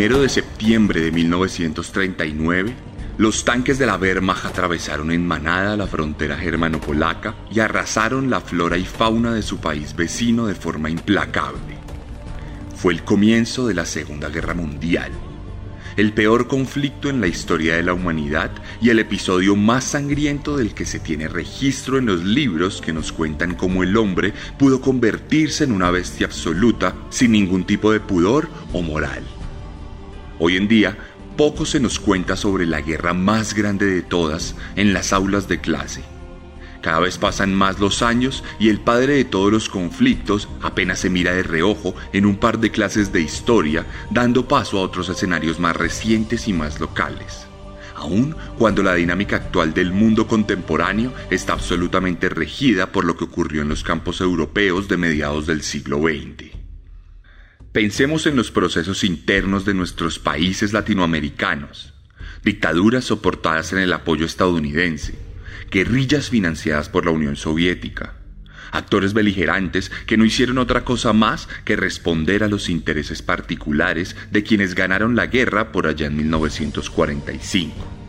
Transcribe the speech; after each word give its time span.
El 0.00 0.06
primero 0.06 0.22
de 0.22 0.30
septiembre 0.30 1.02
de 1.02 1.12
1939, 1.12 2.72
los 3.18 3.44
tanques 3.44 3.78
de 3.78 3.84
la 3.84 3.98
Wehrmacht 3.98 4.46
atravesaron 4.46 5.12
en 5.12 5.26
manada 5.26 5.76
la 5.76 5.86
frontera 5.86 6.38
germano-polaca 6.38 7.34
y 7.52 7.60
arrasaron 7.60 8.30
la 8.30 8.40
flora 8.40 8.78
y 8.78 8.86
fauna 8.86 9.34
de 9.34 9.42
su 9.42 9.58
país 9.58 9.94
vecino 9.94 10.46
de 10.46 10.54
forma 10.54 10.88
implacable. 10.88 11.76
Fue 12.74 12.94
el 12.94 13.04
comienzo 13.04 13.66
de 13.68 13.74
la 13.74 13.84
Segunda 13.84 14.30
Guerra 14.30 14.54
Mundial, 14.54 15.12
el 15.98 16.14
peor 16.14 16.48
conflicto 16.48 17.10
en 17.10 17.20
la 17.20 17.26
historia 17.26 17.76
de 17.76 17.82
la 17.82 17.92
humanidad 17.92 18.52
y 18.80 18.88
el 18.88 19.00
episodio 19.00 19.54
más 19.54 19.84
sangriento 19.84 20.56
del 20.56 20.72
que 20.72 20.86
se 20.86 21.00
tiene 21.00 21.28
registro 21.28 21.98
en 21.98 22.06
los 22.06 22.24
libros 22.24 22.80
que 22.80 22.94
nos 22.94 23.12
cuentan 23.12 23.54
cómo 23.54 23.82
el 23.82 23.94
hombre 23.98 24.32
pudo 24.58 24.80
convertirse 24.80 25.64
en 25.64 25.72
una 25.72 25.90
bestia 25.90 26.26
absoluta 26.26 26.94
sin 27.10 27.32
ningún 27.32 27.64
tipo 27.64 27.92
de 27.92 28.00
pudor 28.00 28.48
o 28.72 28.80
moral. 28.80 29.22
Hoy 30.42 30.56
en 30.56 30.68
día, 30.68 30.96
poco 31.36 31.66
se 31.66 31.80
nos 31.80 32.00
cuenta 32.00 32.34
sobre 32.34 32.64
la 32.64 32.80
guerra 32.80 33.12
más 33.12 33.52
grande 33.52 33.84
de 33.84 34.00
todas 34.00 34.56
en 34.74 34.94
las 34.94 35.12
aulas 35.12 35.48
de 35.48 35.60
clase. 35.60 36.02
Cada 36.80 36.98
vez 37.00 37.18
pasan 37.18 37.54
más 37.54 37.78
los 37.78 38.00
años 38.00 38.42
y 38.58 38.70
el 38.70 38.80
padre 38.80 39.16
de 39.16 39.26
todos 39.26 39.52
los 39.52 39.68
conflictos 39.68 40.48
apenas 40.62 41.00
se 41.00 41.10
mira 41.10 41.34
de 41.34 41.42
reojo 41.42 41.94
en 42.14 42.24
un 42.24 42.38
par 42.38 42.58
de 42.58 42.70
clases 42.70 43.12
de 43.12 43.20
historia, 43.20 43.84
dando 44.10 44.48
paso 44.48 44.78
a 44.78 44.82
otros 44.82 45.10
escenarios 45.10 45.60
más 45.60 45.76
recientes 45.76 46.48
y 46.48 46.54
más 46.54 46.80
locales. 46.80 47.46
Aun 47.94 48.34
cuando 48.56 48.82
la 48.82 48.94
dinámica 48.94 49.36
actual 49.36 49.74
del 49.74 49.92
mundo 49.92 50.26
contemporáneo 50.26 51.12
está 51.28 51.52
absolutamente 51.52 52.30
regida 52.30 52.92
por 52.92 53.04
lo 53.04 53.14
que 53.14 53.24
ocurrió 53.24 53.60
en 53.60 53.68
los 53.68 53.84
campos 53.84 54.22
europeos 54.22 54.88
de 54.88 54.96
mediados 54.96 55.46
del 55.46 55.60
siglo 55.60 55.98
XX. 55.98 56.59
Pensemos 57.72 58.26
en 58.26 58.34
los 58.34 58.50
procesos 58.50 59.04
internos 59.04 59.64
de 59.64 59.74
nuestros 59.74 60.18
países 60.18 60.72
latinoamericanos, 60.72 61.94
dictaduras 62.42 63.04
soportadas 63.04 63.72
en 63.72 63.78
el 63.78 63.92
apoyo 63.92 64.26
estadounidense, 64.26 65.14
guerrillas 65.70 66.30
financiadas 66.30 66.88
por 66.88 67.04
la 67.04 67.12
Unión 67.12 67.36
Soviética, 67.36 68.14
actores 68.72 69.14
beligerantes 69.14 69.92
que 70.06 70.16
no 70.16 70.24
hicieron 70.24 70.58
otra 70.58 70.84
cosa 70.84 71.12
más 71.12 71.48
que 71.64 71.76
responder 71.76 72.42
a 72.42 72.48
los 72.48 72.68
intereses 72.68 73.22
particulares 73.22 74.16
de 74.32 74.42
quienes 74.42 74.74
ganaron 74.74 75.14
la 75.14 75.26
guerra 75.26 75.70
por 75.70 75.86
allá 75.86 76.08
en 76.08 76.16
1945. 76.16 77.99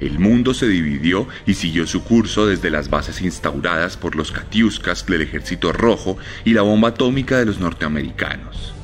El 0.00 0.18
mundo 0.20 0.54
se 0.54 0.68
dividió 0.68 1.26
y 1.44 1.54
siguió 1.54 1.86
su 1.86 2.04
curso 2.04 2.46
desde 2.46 2.70
las 2.70 2.88
bases 2.88 3.20
instauradas 3.20 3.96
por 3.96 4.14
los 4.14 4.30
Katiuskas 4.30 5.04
del 5.06 5.22
Ejército 5.22 5.72
Rojo 5.72 6.18
y 6.44 6.52
la 6.52 6.62
bomba 6.62 6.90
atómica 6.90 7.38
de 7.38 7.46
los 7.46 7.58
norteamericanos. 7.58 8.74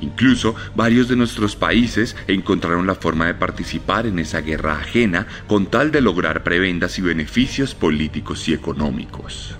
Incluso 0.00 0.56
varios 0.74 1.08
de 1.08 1.16
nuestros 1.16 1.54
países 1.54 2.16
encontraron 2.26 2.86
la 2.86 2.96
forma 2.96 3.26
de 3.26 3.34
participar 3.34 4.06
en 4.06 4.18
esa 4.18 4.40
guerra 4.40 4.78
ajena 4.78 5.26
con 5.46 5.66
tal 5.66 5.92
de 5.92 6.00
lograr 6.00 6.42
prebendas 6.42 6.98
y 6.98 7.02
beneficios 7.02 7.74
políticos 7.74 8.48
y 8.48 8.54
económicos. 8.54 9.56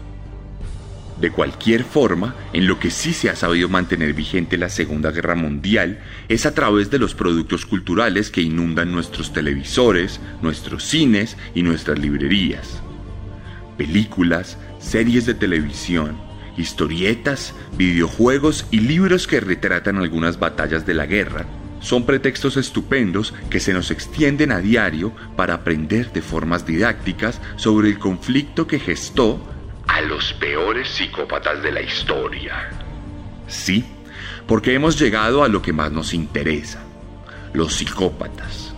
De 1.23 1.31
cualquier 1.31 1.85
forma, 1.85 2.35
en 2.53 2.67
lo 2.67 2.81
que 2.81 2.91
sí 2.91 3.13
se 3.13 3.31
ha 3.31 3.37
sabido 3.37 3.69
mantener 3.69 4.13
vigente 4.13 4.59
la 4.59 4.69
Segunda 4.69 5.13
Guerra 5.13 5.37
Mundial 5.37 6.01
es 6.29 6.47
a 6.47 6.53
través 6.53 6.91
de 6.91 6.99
los 6.99 7.15
productos 7.15 7.65
culturales 7.65 8.29
que 8.29 8.43
inundan 8.43 8.91
nuestros 8.91 9.33
televisores, 9.33 10.19
nuestros 10.43 10.83
cines 10.83 11.37
y 11.55 11.63
nuestras 11.63 12.01
librerías. 12.01 12.83
Películas, 13.79 14.59
series 14.81 15.25
de 15.25 15.35
televisión, 15.35 16.17
historietas, 16.57 17.55
videojuegos 17.79 18.67
y 18.73 18.81
libros 18.81 19.29
que 19.29 19.39
retratan 19.39 19.99
algunas 19.99 20.41
batallas 20.41 20.87
de 20.87 20.95
la 20.95 21.07
guerra 21.07 21.47
son 21.79 22.05
pretextos 22.05 22.57
estupendos 22.57 23.33
que 23.49 23.61
se 23.61 23.73
nos 23.73 23.93
extienden 23.93 24.51
a 24.51 24.59
diario 24.59 25.13
para 25.37 25.55
aprender 25.55 26.13
de 26.13 26.23
formas 26.23 26.67
didácticas 26.67 27.41
sobre 27.55 27.91
el 27.91 28.01
conflicto 28.01 28.67
que 28.67 28.81
gestó 28.81 29.41
a 29.89 30.01
los 30.01 30.33
peores 30.35 30.89
psicópatas 30.89 31.63
de 31.63 31.73
la 31.73 31.81
historia. 31.81 32.71
Sí, 33.47 33.85
porque 34.47 34.75
hemos 34.75 34.99
llegado 34.99 35.45
a 35.45 35.49
lo 35.49 35.63
que 35.63 35.73
más 35.73 35.93
nos 35.93 36.15
interesa, 36.15 36.83
los 37.53 37.75
psicópatas. 37.75 38.75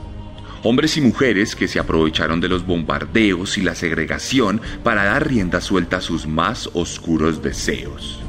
Hombres 0.62 0.96
y 0.96 1.02
mujeres 1.02 1.54
que 1.54 1.68
se 1.68 1.78
aprovecharon 1.78 2.40
de 2.40 2.48
los 2.48 2.64
bombardeos 2.64 3.58
y 3.58 3.62
la 3.62 3.74
segregación 3.74 4.62
para 4.82 5.04
dar 5.04 5.28
rienda 5.28 5.60
suelta 5.60 5.98
a 5.98 6.00
sus 6.00 6.26
más 6.26 6.70
oscuros 6.72 7.42
deseos. 7.42 8.20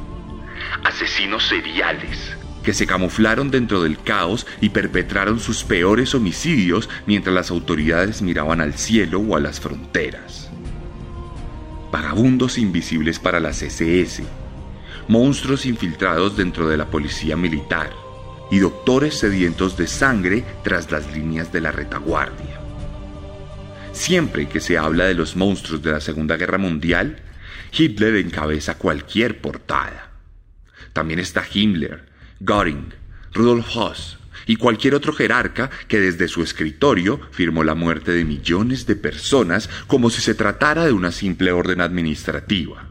Asesinos 0.84 1.47
seriales 1.47 2.36
que 2.62 2.74
se 2.74 2.88
camuflaron 2.88 3.52
dentro 3.52 3.84
del 3.84 4.00
caos 4.00 4.47
y 4.59 4.69
perpetraron 4.69 5.40
sus 5.40 5.63
peores 5.63 6.16
homicidios 6.16 6.90
mientras 7.06 7.36
las 7.36 7.52
autoridades 7.52 8.24
miraban 8.24 8.59
al 8.59 8.74
cielo 8.74 9.19
o 9.19 9.38
a 9.38 9.40
las 9.40 9.59
fronteras 9.59 10.50
vagabundos 11.95 12.57
invisibles 12.57 13.19
para 13.19 13.39
las 13.39 13.61
SS, 13.61 14.22
monstruos 15.07 15.66
infiltrados 15.66 16.35
dentro 16.35 16.67
de 16.67 16.75
la 16.75 16.88
policía 16.88 17.38
militar 17.38 17.89
y 18.51 18.59
doctores 18.59 19.17
sedientos 19.17 19.78
de 19.78 19.88
sangre 19.88 20.44
tras 20.61 20.91
las 20.91 21.09
líneas 21.16 21.53
de 21.53 21.61
la 21.61 21.72
retaguardia. 21.72 22.59
Siempre 23.94 24.50
que 24.50 24.59
se 24.59 24.78
habla 24.78 25.06
de 25.06 25.13
los 25.13 25.38
monstruos 25.38 25.81
de 25.83 25.94
la 25.94 26.01
Segunda 26.01 26.35
Guerra 26.35 26.57
Mundial, 26.57 27.22
Hitler 27.72 28.17
encabeza 28.17 28.77
cualquier 28.77 29.39
portada. 29.39 30.12
También 30.91 31.22
está 31.22 31.45
Himmler, 31.50 32.07
Göring, 32.41 32.94
Rudolf 33.31 33.73
Höss, 33.73 34.17
y 34.45 34.57
cualquier 34.57 34.95
otro 34.95 35.13
jerarca 35.13 35.69
que 35.88 36.00
desde 36.00 36.28
su 36.28 36.44
escritorio 36.44 37.19
firmó 37.31 37.63
la 37.63 37.75
muerte 37.75 38.11
de 38.11 38.25
millones 38.25 38.85
de 38.85 38.95
personas 38.95 39.69
como 39.88 40.09
si 40.09 40.21
se 40.21 40.36
tratara 40.36 40.86
de 40.86 40.92
una 40.92 41.12
simple 41.12 41.51
orden 41.51 41.81
administrativa. 41.81 42.89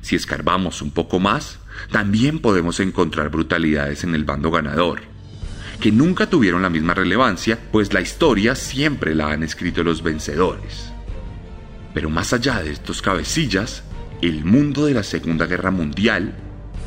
Si 0.00 0.16
escarbamos 0.16 0.82
un 0.82 0.90
poco 0.90 1.20
más, 1.20 1.58
también 1.90 2.40
podemos 2.40 2.80
encontrar 2.80 3.30
brutalidades 3.30 4.04
en 4.04 4.14
el 4.14 4.24
bando 4.24 4.50
ganador, 4.50 5.02
que 5.80 5.92
nunca 5.92 6.28
tuvieron 6.28 6.62
la 6.62 6.70
misma 6.70 6.94
relevancia, 6.94 7.58
pues 7.70 7.92
la 7.92 8.00
historia 8.00 8.54
siempre 8.54 9.14
la 9.14 9.32
han 9.32 9.42
escrito 9.42 9.84
los 9.84 10.02
vencedores. 10.02 10.92
Pero 11.94 12.10
más 12.10 12.32
allá 12.32 12.62
de 12.62 12.72
estos 12.72 13.02
cabecillas, 13.02 13.84
el 14.22 14.44
mundo 14.44 14.86
de 14.86 14.94
la 14.94 15.02
Segunda 15.02 15.46
Guerra 15.46 15.70
Mundial, 15.70 16.34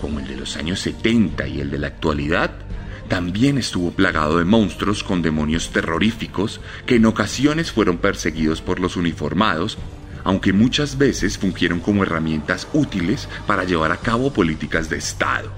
como 0.01 0.19
el 0.19 0.27
de 0.27 0.37
los 0.37 0.57
años 0.57 0.79
70 0.79 1.47
y 1.47 1.61
el 1.61 1.71
de 1.71 1.79
la 1.79 1.87
actualidad, 1.87 2.64
también 3.07 3.57
estuvo 3.57 3.91
plagado 3.91 4.39
de 4.39 4.45
monstruos 4.45 5.03
con 5.03 5.21
demonios 5.21 5.71
terroríficos 5.71 6.59
que 6.85 6.95
en 6.95 7.05
ocasiones 7.05 7.71
fueron 7.71 7.97
perseguidos 7.97 8.61
por 8.61 8.79
los 8.79 8.97
uniformados, 8.97 9.77
aunque 10.23 10.53
muchas 10.53 10.97
veces 10.97 11.37
fungieron 11.37 11.79
como 11.79 12.03
herramientas 12.03 12.67
útiles 12.73 13.29
para 13.45 13.63
llevar 13.63 13.91
a 13.91 13.97
cabo 13.97 14.33
políticas 14.33 14.89
de 14.89 14.97
Estado. 14.97 15.51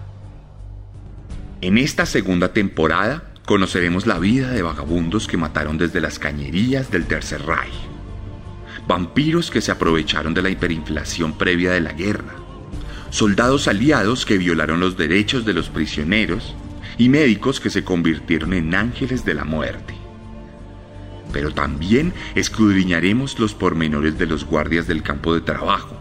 En 1.62 1.78
esta 1.78 2.06
segunda 2.06 2.54
temporada 2.54 3.24
conoceremos 3.46 4.06
la 4.06 4.20
vida 4.20 4.52
de 4.52 4.62
vagabundos 4.62 5.26
que 5.26 5.38
mataron 5.38 5.78
desde 5.78 6.02
las 6.02 6.20
cañerías 6.20 6.92
del 6.92 7.06
Tercer 7.06 7.46
Reich, 7.46 7.74
vampiros 8.88 9.50
que 9.50 9.62
se 9.62 9.72
aprovecharon 9.72 10.34
de 10.34 10.42
la 10.42 10.50
hiperinflación 10.50 11.38
previa 11.38 11.72
de 11.72 11.80
la 11.80 11.94
guerra, 11.94 12.36
soldados 13.10 13.70
aliados 13.70 14.26
que 14.26 14.38
violaron 14.38 14.82
los 14.82 14.98
derechos 14.98 15.46
de 15.46 15.54
los 15.54 15.70
prisioneros 15.70 16.56
y 16.98 17.10
médicos 17.10 17.60
que 17.60 17.70
se 17.70 17.84
convirtieron 17.84 18.54
en 18.54 18.74
ángeles 18.76 19.26
de 19.26 19.34
la 19.34 19.44
muerte. 19.44 19.94
Pero 21.32 21.54
también 21.54 22.14
escudriñaremos 22.36 23.38
los 23.40 23.54
pormenores 23.54 24.18
de 24.18 24.26
los 24.26 24.46
guardias 24.46 24.88
del 24.88 25.04
campo 25.04 25.34
de 25.34 25.42
trabajo, 25.42 25.98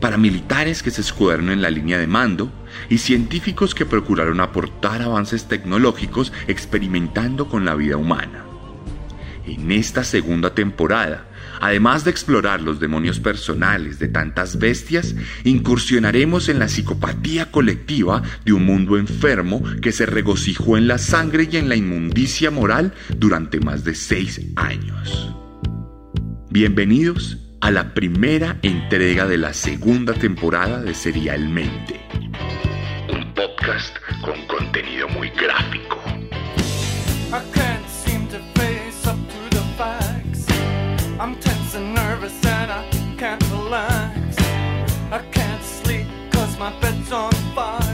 paramilitares 0.00 0.82
que 0.82 0.90
se 0.90 1.00
escudaron 1.00 1.50
en 1.50 1.62
la 1.62 1.70
línea 1.70 1.98
de 1.98 2.06
mando 2.06 2.50
y 2.88 2.98
científicos 2.98 3.74
que 3.74 3.86
procuraron 3.86 4.40
aportar 4.40 5.02
avances 5.02 5.46
tecnológicos 5.46 6.32
experimentando 6.48 7.48
con 7.48 7.64
la 7.64 7.74
vida 7.74 7.96
humana. 7.96 8.44
En 9.46 9.70
esta 9.70 10.02
segunda 10.02 10.54
temporada, 10.54 11.25
además 11.60 12.04
de 12.04 12.10
explorar 12.10 12.60
los 12.60 12.80
demonios 12.80 13.20
personales 13.20 13.98
de 13.98 14.08
tantas 14.08 14.58
bestias, 14.58 15.14
incursionaremos 15.44 16.48
en 16.48 16.58
la 16.58 16.68
psicopatía 16.68 17.50
colectiva 17.50 18.22
de 18.44 18.52
un 18.52 18.64
mundo 18.64 18.96
enfermo 18.96 19.62
que 19.80 19.92
se 19.92 20.06
regocijó 20.06 20.76
en 20.76 20.88
la 20.88 20.98
sangre 20.98 21.48
y 21.50 21.56
en 21.56 21.68
la 21.68 21.76
inmundicia 21.76 22.50
moral 22.50 22.92
durante 23.16 23.60
más 23.60 23.84
de 23.84 23.94
seis 23.94 24.40
años. 24.56 25.34
Bienvenidos 26.50 27.38
a 27.60 27.70
la 27.70 27.94
primera 27.94 28.58
entrega 28.62 29.26
de 29.26 29.38
la 29.38 29.52
segunda 29.52 30.14
temporada 30.14 30.80
de 30.80 30.94
Serialmente. 30.94 32.00
Un 33.12 33.34
podcast 33.34 33.96
con 34.22 34.46
contenido 34.46 35.08
muy 35.08 35.30
gráfico. 35.30 36.02
far. 47.56 47.85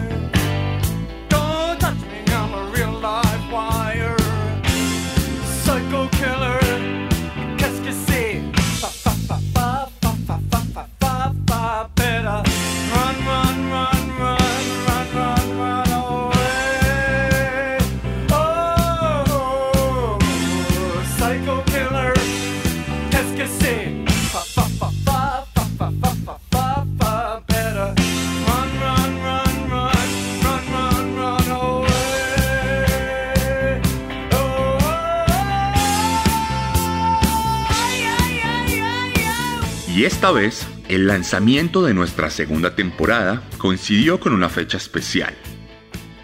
Y 40.02 40.04
esta 40.04 40.32
vez, 40.32 40.66
el 40.88 41.06
lanzamiento 41.06 41.84
de 41.84 41.94
nuestra 41.94 42.28
segunda 42.28 42.74
temporada 42.74 43.44
coincidió 43.56 44.18
con 44.18 44.32
una 44.32 44.48
fecha 44.48 44.76
especial. 44.76 45.32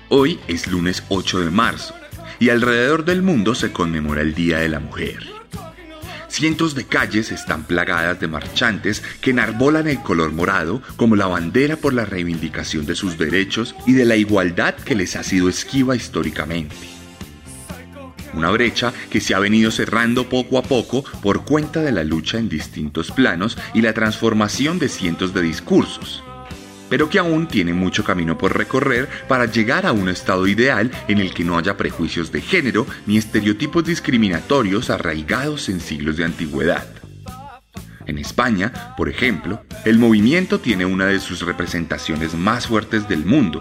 Hoy 0.09 0.41
es 0.49 0.67
lunes 0.67 1.05
8 1.11 1.39
de 1.39 1.51
marzo 1.53 1.95
y 2.41 2.49
alrededor 2.49 3.05
del 3.05 3.23
mundo 3.23 3.55
se 3.55 3.71
conmemora 3.71 4.23
el 4.23 4.35
Día 4.35 4.59
de 4.59 4.69
la 4.69 4.81
Mujer. 4.81 5.25
Cientos 6.27 6.75
de 6.75 6.87
calles 6.87 7.31
están 7.31 7.69
plagadas 7.69 8.19
de 8.19 8.27
marchantes 8.27 9.01
que 9.21 9.31
enarbolan 9.31 9.87
el 9.87 10.03
color 10.03 10.33
morado 10.33 10.83
como 10.97 11.15
la 11.15 11.29
bandera 11.29 11.77
por 11.77 11.95
la 11.95 12.05
reivindicación 12.05 12.85
de 12.85 12.97
sus 12.97 13.17
derechos 13.17 13.77
y 13.87 13.93
de 13.93 14.07
la 14.07 14.17
igualdad 14.17 14.75
que 14.75 14.97
les 14.97 15.15
ha 15.15 15.23
sido 15.23 15.49
esquiva 15.49 15.95
históricamente. 15.95 16.98
Una 18.39 18.51
brecha 18.51 18.93
que 19.11 19.21
se 19.21 19.35
ha 19.35 19.41
venido 19.41 19.73
cerrando 19.73 20.29
poco 20.29 20.59
a 20.59 20.63
poco 20.63 21.03
por 21.25 21.45
cuenta 21.45 21.81
de 21.81 21.91
la 21.91 22.05
lucha 22.05 22.39
en 22.39 22.49
distintos 22.49 23.11
planos 23.11 23.59
y 23.75 23.83
la 23.83 23.93
transformación 23.95 24.79
de 24.79 24.89
cientos 24.89 25.35
de 25.35 25.43
discursos, 25.43 26.23
pero 26.89 27.11
que 27.11 27.19
aún 27.19 27.49
tiene 27.49 27.75
mucho 27.75 28.05
camino 28.05 28.39
por 28.39 28.57
recorrer 28.57 29.09
para 29.27 29.47
llegar 29.47 29.87
a 29.87 29.93
un 29.93 30.09
estado 30.09 30.47
ideal 30.47 30.93
en 31.09 31.19
el 31.19 31.35
que 31.35 31.43
no 31.43 31.59
haya 31.59 31.77
prejuicios 31.77 32.31
de 32.31 32.41
género 32.41 32.87
ni 33.07 33.17
estereotipos 33.17 33.85
discriminatorios 33.85 34.89
arraigados 34.89 35.69
en 35.69 35.81
siglos 35.81 36.17
de 36.17 36.25
antigüedad. 36.25 36.87
En 38.07 38.19
España, 38.19 38.95
por 38.97 39.09
ejemplo, 39.09 39.65
el 39.85 39.99
movimiento 39.99 40.61
tiene 40.61 40.87
una 40.87 41.07
de 41.07 41.19
sus 41.19 41.43
representaciones 41.43 42.35
más 42.35 42.69
fuertes 42.69 43.09
del 43.09 43.27
mundo, 43.27 43.61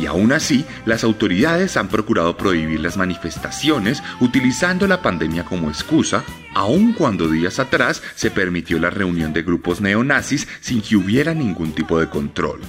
y 0.00 0.06
aún 0.06 0.32
así, 0.32 0.64
las 0.86 1.04
autoridades 1.04 1.76
han 1.76 1.88
procurado 1.88 2.36
prohibir 2.36 2.80
las 2.80 2.96
manifestaciones 2.96 4.02
utilizando 4.20 4.86
la 4.86 5.02
pandemia 5.02 5.44
como 5.44 5.68
excusa, 5.68 6.24
aun 6.54 6.94
cuando 6.94 7.28
días 7.28 7.58
atrás 7.58 8.02
se 8.14 8.30
permitió 8.30 8.78
la 8.78 8.88
reunión 8.88 9.34
de 9.34 9.42
grupos 9.42 9.82
neonazis 9.82 10.48
sin 10.60 10.80
que 10.80 10.96
hubiera 10.96 11.34
ningún 11.34 11.72
tipo 11.72 12.00
de 12.00 12.08
control. 12.08 12.60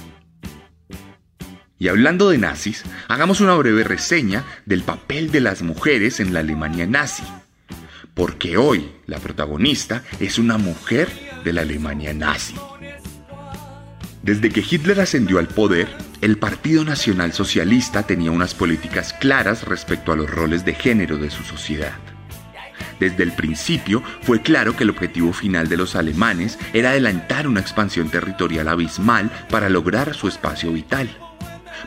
Y 1.78 1.88
hablando 1.88 2.28
de 2.28 2.38
nazis, 2.38 2.84
hagamos 3.08 3.40
una 3.40 3.54
breve 3.54 3.82
reseña 3.82 4.44
del 4.66 4.82
papel 4.82 5.32
de 5.32 5.40
las 5.40 5.62
mujeres 5.62 6.20
en 6.20 6.34
la 6.34 6.40
Alemania 6.40 6.86
nazi. 6.86 7.24
Porque 8.14 8.58
hoy 8.58 8.92
la 9.06 9.18
protagonista 9.18 10.04
es 10.20 10.38
una 10.38 10.58
mujer 10.58 11.08
de 11.44 11.52
la 11.54 11.62
Alemania 11.62 12.12
nazi. 12.12 12.54
Desde 14.22 14.50
que 14.50 14.60
Hitler 14.68 15.00
ascendió 15.00 15.38
al 15.40 15.48
poder, 15.48 15.88
el 16.22 16.38
Partido 16.38 16.84
Nacional 16.84 17.32
Socialista 17.32 18.04
tenía 18.04 18.30
unas 18.30 18.54
políticas 18.54 19.12
claras 19.12 19.64
respecto 19.64 20.12
a 20.12 20.16
los 20.16 20.30
roles 20.30 20.64
de 20.64 20.72
género 20.72 21.18
de 21.18 21.30
su 21.30 21.42
sociedad. 21.42 21.94
Desde 23.00 23.24
el 23.24 23.32
principio 23.32 24.04
fue 24.22 24.40
claro 24.40 24.76
que 24.76 24.84
el 24.84 24.90
objetivo 24.90 25.32
final 25.32 25.68
de 25.68 25.76
los 25.76 25.96
alemanes 25.96 26.60
era 26.72 26.90
adelantar 26.90 27.48
una 27.48 27.58
expansión 27.58 28.08
territorial 28.08 28.68
abismal 28.68 29.32
para 29.50 29.68
lograr 29.68 30.14
su 30.14 30.28
espacio 30.28 30.72
vital. 30.72 31.10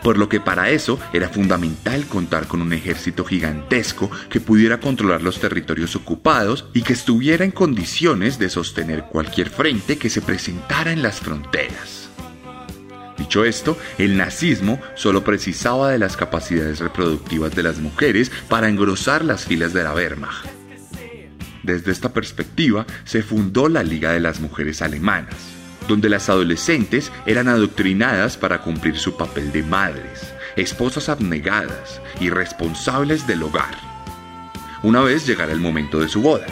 Por 0.04 0.18
lo 0.18 0.28
que 0.28 0.42
para 0.42 0.70
eso 0.70 1.00
era 1.14 1.30
fundamental 1.30 2.06
contar 2.06 2.48
con 2.48 2.62
un 2.62 2.74
ejército 2.74 3.24
gigantesco 3.24 4.12
que 4.30 4.42
pudiera 4.42 4.82
controlar 4.82 5.22
los 5.22 5.40
territorios 5.40 5.96
ocupados 5.96 6.66
y 6.74 6.82
que 6.82 6.92
estuviera 6.92 7.46
en 7.46 7.52
condiciones 7.52 8.38
de 8.38 8.50
sostener 8.50 9.06
cualquier 9.06 9.50
frente 9.50 9.98
que 9.98 10.10
se 10.10 10.22
presentara 10.22 10.92
en 10.92 11.02
las 11.02 11.22
fronteras. 11.22 12.05
Dicho 13.18 13.46
esto, 13.46 13.78
el 13.98 14.18
nazismo 14.18 14.80
solo 14.96 15.24
precisaba 15.24 15.92
de 15.92 16.00
las 16.00 16.18
capacidades 16.18 16.80
reproductivas 16.80 17.56
de 17.56 17.64
las 17.64 17.80
mujeres 17.80 18.32
para 18.50 18.68
engrosar 18.68 19.24
las 19.24 19.46
filas 19.46 19.74
de 19.74 19.84
la 19.84 19.94
Wehrmacht. 19.94 20.48
Desde 21.64 21.92
esta 21.92 22.14
perspectiva 22.14 22.86
se 23.06 23.24
fundó 23.24 23.70
la 23.70 23.84
Liga 23.84 24.12
de 24.12 24.20
las 24.20 24.40
Mujeres 24.40 24.82
Alemanas, 24.82 25.36
donde 25.88 26.10
las 26.10 26.30
adolescentes 26.30 27.12
eran 27.26 27.48
adoctrinadas 27.48 28.38
para 28.38 28.62
cumplir 28.62 28.98
su 28.98 29.18
papel 29.18 29.52
de 29.52 29.64
madres, 29.64 30.34
esposas 30.56 31.10
abnegadas 31.10 32.02
y 32.20 32.30
responsables 32.30 33.26
del 33.26 33.44
hogar, 33.44 33.76
una 34.86 35.02
vez 35.02 35.26
llegara 35.26 35.52
el 35.52 35.60
momento 35.60 36.00
de 36.00 36.08
su 36.08 36.22
boda. 36.22 36.46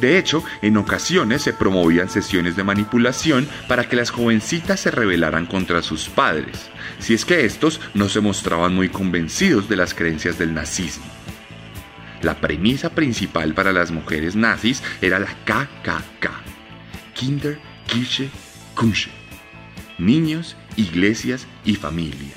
De 0.00 0.18
hecho, 0.18 0.42
en 0.60 0.76
ocasiones 0.76 1.42
se 1.42 1.52
promovían 1.52 2.08
sesiones 2.08 2.56
de 2.56 2.64
manipulación 2.64 3.48
para 3.68 3.88
que 3.88 3.96
las 3.96 4.10
jovencitas 4.10 4.80
se 4.80 4.90
rebelaran 4.90 5.46
contra 5.46 5.82
sus 5.82 6.08
padres, 6.08 6.70
si 6.98 7.14
es 7.14 7.24
que 7.24 7.44
estos 7.44 7.80
no 7.94 8.08
se 8.08 8.20
mostraban 8.20 8.74
muy 8.74 8.88
convencidos 8.88 9.68
de 9.68 9.76
las 9.76 9.94
creencias 9.94 10.38
del 10.38 10.52
nazismo. 10.52 11.04
La 12.22 12.40
premisa 12.40 12.90
principal 12.90 13.54
para 13.54 13.72
las 13.72 13.90
mujeres 13.90 14.34
nazis 14.34 14.82
era 15.00 15.18
la 15.18 15.28
KKK, 15.44 16.30
Kinder, 17.14 17.58
Kirche, 17.86 18.30
Kuche, 18.74 19.10
niños, 19.98 20.56
iglesias 20.76 21.46
y 21.64 21.76
familia, 21.76 22.34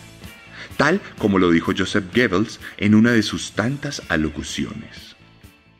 tal 0.75 1.01
como 1.17 1.39
lo 1.39 1.49
dijo 1.49 1.71
Joseph 1.75 2.13
Goebbels 2.13 2.59
en 2.77 2.95
una 2.95 3.11
de 3.11 3.23
sus 3.23 3.53
tantas 3.53 4.03
alocuciones. 4.09 5.06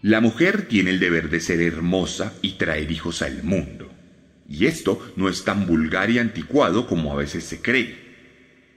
La 0.04 0.22
mujer 0.22 0.68
tiene 0.68 0.92
el 0.92 1.00
deber 1.00 1.30
de 1.30 1.40
ser 1.40 1.60
hermosa 1.60 2.34
y 2.44 2.54
traer 2.54 2.92
hijos 2.92 3.24
al 3.24 3.44
mundo. 3.44 3.90
Y 4.48 4.68
esto 4.68 5.02
no 5.16 5.28
es 5.28 5.44
tan 5.44 5.66
vulgar 5.66 6.12
y 6.12 6.20
anticuado 6.20 6.86
como 6.88 7.12
a 7.12 7.16
veces 7.16 7.44
se 7.44 7.62
cree. 7.62 8.08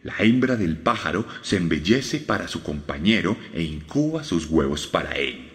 La 0.02 0.14
hembra 0.18 0.56
del 0.56 0.78
pájaro 0.78 1.26
se 1.42 1.56
embellece 1.56 2.20
para 2.20 2.48
su 2.48 2.62
compañero 2.62 3.36
e 3.52 3.62
incuba 3.62 4.24
sus 4.24 4.46
huevos 4.46 4.86
para 4.86 5.12
él. 5.12 5.50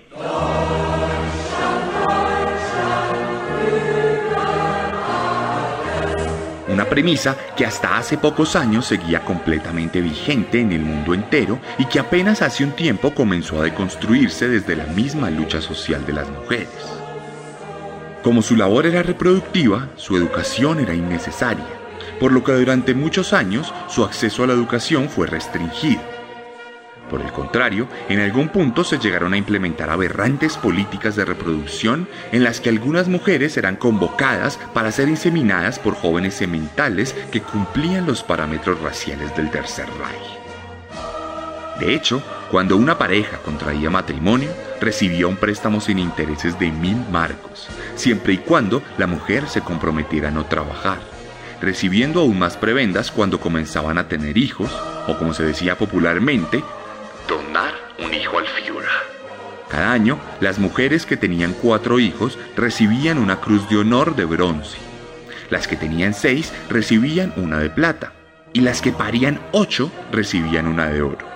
Una 6.75 6.89
premisa 6.89 7.37
que 7.55 7.65
hasta 7.65 7.95
hace 7.95 8.17
pocos 8.17 8.57
años 8.57 8.85
seguía 8.85 9.23
completamente 9.23 10.01
vigente 10.01 10.59
en 10.59 10.73
el 10.73 10.81
mundo 10.81 11.13
entero 11.13 11.57
y 11.77 11.85
que 11.85 11.99
apenas 11.99 12.41
hace 12.41 12.65
un 12.65 12.73
tiempo 12.73 13.15
comenzó 13.15 13.61
a 13.61 13.63
deconstruirse 13.63 14.49
desde 14.49 14.75
la 14.75 14.83
misma 14.87 15.29
lucha 15.29 15.61
social 15.61 16.05
de 16.05 16.11
las 16.11 16.29
mujeres. 16.29 16.67
Como 18.21 18.41
su 18.41 18.57
labor 18.57 18.87
era 18.87 19.03
reproductiva, 19.03 19.87
su 19.95 20.17
educación 20.17 20.81
era 20.81 20.93
innecesaria, 20.93 21.63
por 22.19 22.33
lo 22.33 22.43
que 22.43 22.51
durante 22.51 22.93
muchos 22.93 23.31
años 23.31 23.73
su 23.87 24.03
acceso 24.03 24.43
a 24.43 24.47
la 24.47 24.53
educación 24.53 25.07
fue 25.07 25.27
restringido. 25.27 26.14
Por 27.09 27.21
el 27.21 27.31
contrario, 27.31 27.87
en 28.09 28.19
algún 28.19 28.49
punto 28.49 28.83
se 28.83 28.97
llegaron 28.97 29.33
a 29.33 29.37
implementar 29.37 29.89
aberrantes 29.89 30.57
políticas 30.57 31.15
de 31.15 31.25
reproducción 31.25 32.07
en 32.31 32.43
las 32.43 32.59
que 32.59 32.69
algunas 32.69 33.07
mujeres 33.07 33.57
eran 33.57 33.75
convocadas 33.75 34.57
para 34.73 34.91
ser 34.91 35.07
inseminadas 35.07 35.77
por 35.77 35.95
jóvenes 35.95 36.33
sementales 36.33 37.15
que 37.31 37.41
cumplían 37.41 38.07
los 38.07 38.23
parámetros 38.23 38.81
raciales 38.81 39.35
del 39.35 39.51
Tercer 39.51 39.85
Reich. 39.85 40.45
De 41.79 41.93
hecho, 41.93 42.23
cuando 42.49 42.77
una 42.77 42.97
pareja 42.97 43.37
contraía 43.37 43.89
matrimonio, 43.89 44.49
recibía 44.79 45.27
un 45.27 45.35
préstamo 45.35 45.81
sin 45.81 45.99
intereses 45.99 46.57
de 46.57 46.71
mil 46.71 46.97
marcos, 47.11 47.67
siempre 47.95 48.33
y 48.33 48.37
cuando 48.37 48.81
la 48.97 49.07
mujer 49.07 49.47
se 49.47 49.61
comprometiera 49.61 50.29
a 50.29 50.31
no 50.31 50.45
trabajar, 50.45 50.99
recibiendo 51.61 52.21
aún 52.21 52.39
más 52.39 52.55
prebendas 52.55 53.11
cuando 53.11 53.39
comenzaban 53.39 53.97
a 53.97 54.07
tener 54.07 54.37
hijos, 54.37 54.71
o 55.07 55.17
como 55.17 55.33
se 55.33 55.43
decía 55.43 55.77
popularmente, 55.77 56.63
donar 57.27 57.73
un 58.03 58.13
hijo 58.13 58.39
al 58.39 58.47
Fiura. 58.47 58.89
Cada 59.69 59.91
año, 59.91 60.19
las 60.39 60.59
mujeres 60.59 61.05
que 61.05 61.17
tenían 61.17 61.53
cuatro 61.53 61.99
hijos 61.99 62.37
recibían 62.55 63.17
una 63.17 63.41
cruz 63.41 63.67
de 63.69 63.77
honor 63.77 64.15
de 64.15 64.25
bronce. 64.25 64.77
Las 65.49 65.67
que 65.67 65.75
tenían 65.75 66.13
seis 66.13 66.53
recibían 66.69 67.33
una 67.35 67.59
de 67.59 67.69
plata. 67.69 68.13
Y 68.53 68.61
las 68.61 68.81
que 68.81 68.91
parían 68.91 69.39
ocho 69.51 69.91
recibían 70.11 70.67
una 70.67 70.87
de 70.87 71.01
oro. 71.01 71.27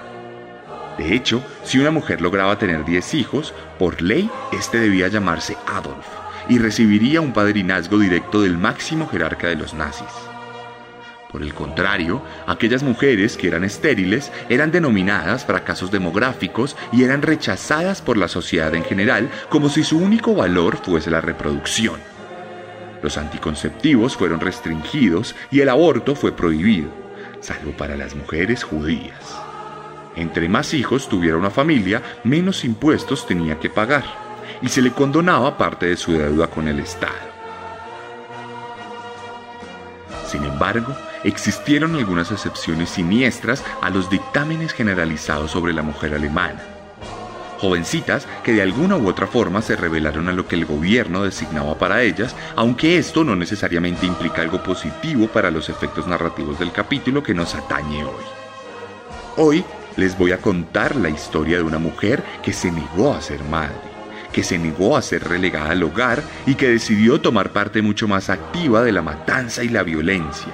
De 0.98 1.14
hecho, 1.14 1.44
si 1.64 1.80
una 1.80 1.92
mujer 1.92 2.22
lograba 2.22 2.58
tener 2.58 2.86
diez 2.86 3.14
hijos, 3.14 3.54
por 3.78 4.02
ley, 4.02 4.30
este 4.52 4.80
debía 4.80 5.08
llamarse 5.08 5.58
Adolf 5.68 6.06
y 6.50 6.58
recibiría 6.58 7.22
un 7.22 7.32
padrinazgo 7.32 8.00
directo 8.00 8.42
del 8.42 8.58
máximo 8.58 9.08
jerarca 9.08 9.48
de 9.48 9.56
los 9.56 9.74
nazis. 9.74 10.29
Por 11.32 11.44
el 11.44 11.54
contrario, 11.54 12.24
aquellas 12.48 12.82
mujeres 12.82 13.38
que 13.38 13.48
eran 13.48 13.64
estériles 13.64 14.32
eran 14.50 14.72
denominadas 14.72 15.46
fracasos 15.46 15.92
demográficos 15.92 16.76
y 16.92 17.04
eran 17.04 17.22
rechazadas 17.22 18.02
por 18.02 18.18
la 18.18 18.28
sociedad 18.28 18.74
en 18.74 18.84
general 18.84 19.30
como 19.50 19.70
si 19.70 19.84
su 19.84 20.00
único 20.00 20.34
valor 20.34 20.78
fuese 20.78 21.12
la 21.12 21.22
reproducción. 21.22 22.00
Los 23.04 23.18
anticonceptivos 23.18 24.18
fueron 24.18 24.40
restringidos 24.40 25.36
y 25.52 25.60
el 25.62 25.70
aborto 25.70 26.16
fue 26.16 26.32
prohibido, 26.32 26.90
salvo 27.42 27.74
para 27.74 27.96
las 27.96 28.16
mujeres 28.16 28.64
judías. 28.64 29.38
Entre 30.16 30.50
más 30.50 30.74
hijos 30.74 31.08
tuviera 31.08 31.38
una 31.38 31.52
familia, 31.52 32.02
menos 32.24 32.66
impuestos 32.66 33.28
tenía 33.28 33.60
que 33.60 33.70
pagar, 33.70 34.04
y 34.64 34.70
se 34.70 34.82
le 34.82 34.92
condonaba 34.92 35.58
parte 35.60 35.86
de 35.86 35.96
su 35.96 36.14
deuda 36.14 36.48
con 36.48 36.68
el 36.68 36.80
Estado. 36.80 37.29
Sin 40.30 40.44
embargo, 40.44 40.96
existieron 41.24 41.96
algunas 41.96 42.32
excepciones 42.32 42.92
siniestras 42.92 43.64
a 43.82 43.90
los 43.90 44.12
dictámenes 44.12 44.74
generalizados 44.74 45.50
sobre 45.50 45.74
la 45.74 45.82
mujer 45.82 46.14
alemana. 46.14 46.62
Jovencitas 47.60 48.28
que 48.44 48.54
de 48.54 48.62
alguna 48.62 48.96
u 48.96 49.10
otra 49.10 49.26
forma 49.26 49.64
se 49.64 49.76
rebelaron 49.76 50.30
a 50.30 50.32
lo 50.32 50.48
que 50.48 50.56
el 50.56 50.66
gobierno 50.66 51.24
designaba 51.24 51.80
para 51.80 52.04
ellas, 52.04 52.36
aunque 52.56 53.00
esto 53.00 53.24
no 53.24 53.36
necesariamente 53.36 54.06
implica 54.06 54.44
algo 54.44 54.62
positivo 54.62 55.28
para 55.28 55.50
los 55.50 55.68
efectos 55.68 56.06
narrativos 56.06 56.60
del 56.60 56.72
capítulo 56.72 57.24
que 57.24 57.34
nos 57.34 57.56
atañe 57.56 58.04
hoy. 58.04 58.24
Hoy 59.36 59.66
les 59.98 60.16
voy 60.16 60.32
a 60.32 60.38
contar 60.38 60.96
la 60.96 61.10
historia 61.10 61.58
de 61.58 61.64
una 61.64 61.80
mujer 61.80 62.24
que 62.44 62.54
se 62.54 62.72
negó 62.72 63.14
a 63.14 63.22
ser 63.22 63.44
madre, 63.46 63.89
que 64.32 64.44
se 64.44 64.58
negó 64.58 64.96
a 64.96 65.02
ser 65.02 65.28
relegada 65.28 65.72
al 65.72 65.84
hogar 65.84 66.22
y 66.46 66.56
que 66.56 66.70
decidió 66.70 67.22
tomar 67.22 67.52
parte 67.52 67.82
mucho 67.82 68.08
más 68.08 68.30
activa 68.30 68.84
de 68.84 68.92
la 68.92 69.02
matanza 69.02 69.64
y 69.64 69.70
la 69.70 69.84
violencia. 69.84 70.52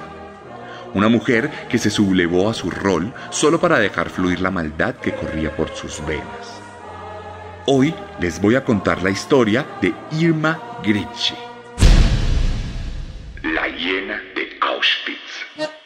Una 0.94 1.08
mujer 1.08 1.50
que 1.68 1.78
se 1.78 1.90
sublevó 1.90 2.48
a 2.48 2.54
su 2.54 2.70
rol 2.70 3.12
solo 3.30 3.60
para 3.60 3.78
dejar 3.78 4.08
fluir 4.08 4.40
la 4.40 4.50
maldad 4.50 4.94
que 4.94 5.12
corría 5.12 5.54
por 5.54 5.74
sus 5.74 6.04
venas. 6.06 6.62
Hoy 7.66 7.94
les 8.20 8.40
voy 8.40 8.54
a 8.54 8.64
contar 8.64 9.02
la 9.02 9.10
historia 9.10 9.66
de 9.82 9.92
Irma 10.12 10.58
Gritsche. 10.82 11.34
La 13.42 13.68
hiena 13.68 14.22
de 14.34 14.56
Auschwitz. 14.60 15.76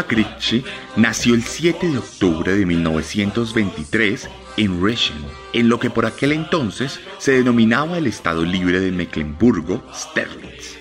Gritsche 0.00 0.64
nació 0.96 1.34
el 1.34 1.42
7 1.42 1.86
de 1.86 1.98
octubre 1.98 2.56
de 2.56 2.64
1923 2.64 4.28
en 4.56 4.82
Reschen, 4.82 5.18
en 5.52 5.68
lo 5.68 5.78
que 5.78 5.90
por 5.90 6.06
aquel 6.06 6.32
entonces 6.32 6.98
se 7.18 7.32
denominaba 7.32 7.98
el 7.98 8.06
Estado 8.06 8.42
Libre 8.42 8.80
de 8.80 8.90
Mecklemburgo-Sterlitz, 8.90 10.78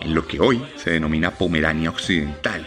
en 0.00 0.14
lo 0.14 0.26
que 0.26 0.40
hoy 0.40 0.62
se 0.76 0.92
denomina 0.92 1.32
Pomerania 1.32 1.90
Occidental. 1.90 2.66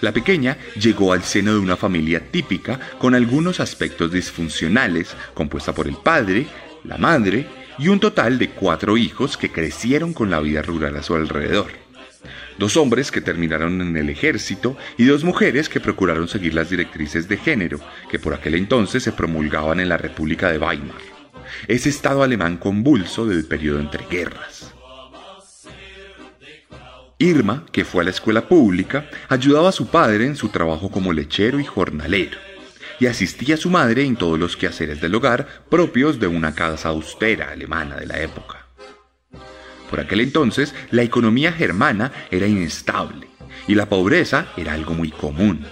La 0.00 0.12
pequeña 0.12 0.56
llegó 0.76 1.12
al 1.12 1.24
seno 1.24 1.54
de 1.54 1.58
una 1.58 1.76
familia 1.76 2.30
típica 2.30 2.78
con 2.98 3.16
algunos 3.16 3.58
aspectos 3.58 4.12
disfuncionales, 4.12 5.16
compuesta 5.34 5.74
por 5.74 5.88
el 5.88 5.96
padre, 5.96 6.46
la 6.84 6.98
madre 6.98 7.48
y 7.78 7.88
un 7.88 7.98
total 7.98 8.38
de 8.38 8.50
cuatro 8.50 8.96
hijos 8.96 9.36
que 9.36 9.50
crecieron 9.50 10.12
con 10.12 10.30
la 10.30 10.38
vida 10.38 10.62
rural 10.62 10.96
a 10.96 11.02
su 11.02 11.16
alrededor 11.16 11.81
dos 12.62 12.76
hombres 12.76 13.10
que 13.10 13.20
terminaron 13.20 13.80
en 13.80 13.96
el 13.96 14.08
ejército 14.08 14.76
y 14.96 15.04
dos 15.04 15.24
mujeres 15.24 15.68
que 15.68 15.80
procuraron 15.80 16.28
seguir 16.28 16.54
las 16.54 16.70
directrices 16.70 17.26
de 17.26 17.36
género 17.36 17.80
que 18.08 18.20
por 18.20 18.34
aquel 18.34 18.54
entonces 18.54 19.02
se 19.02 19.10
promulgaban 19.10 19.80
en 19.80 19.88
la 19.88 19.96
República 19.96 20.48
de 20.52 20.58
Weimar, 20.58 20.94
ese 21.66 21.88
estado 21.88 22.22
alemán 22.22 22.58
convulso 22.58 23.26
del 23.26 23.46
periodo 23.46 23.80
entre 23.80 24.06
guerras. 24.08 24.72
Irma, 27.18 27.66
que 27.72 27.84
fue 27.84 28.02
a 28.02 28.04
la 28.04 28.10
escuela 28.10 28.46
pública, 28.46 29.10
ayudaba 29.28 29.70
a 29.70 29.72
su 29.72 29.88
padre 29.88 30.26
en 30.26 30.36
su 30.36 30.50
trabajo 30.50 30.88
como 30.88 31.12
lechero 31.12 31.58
y 31.58 31.64
jornalero, 31.64 32.38
y 33.00 33.06
asistía 33.06 33.56
a 33.56 33.58
su 33.58 33.70
madre 33.70 34.04
en 34.04 34.14
todos 34.14 34.38
los 34.38 34.56
quehaceres 34.56 35.00
del 35.00 35.16
hogar 35.16 35.64
propios 35.68 36.20
de 36.20 36.28
una 36.28 36.54
casa 36.54 36.90
austera 36.90 37.50
alemana 37.50 37.96
de 37.96 38.06
la 38.06 38.20
época. 38.20 38.61
Por 39.92 40.00
aquel 40.00 40.22
entonces, 40.22 40.74
la 40.90 41.02
economía 41.02 41.52
germana 41.52 42.12
era 42.30 42.46
inestable 42.46 43.28
y 43.68 43.74
la 43.74 43.90
pobreza 43.90 44.46
era 44.56 44.72
algo 44.72 44.94
muy 44.94 45.10
común. 45.10 45.66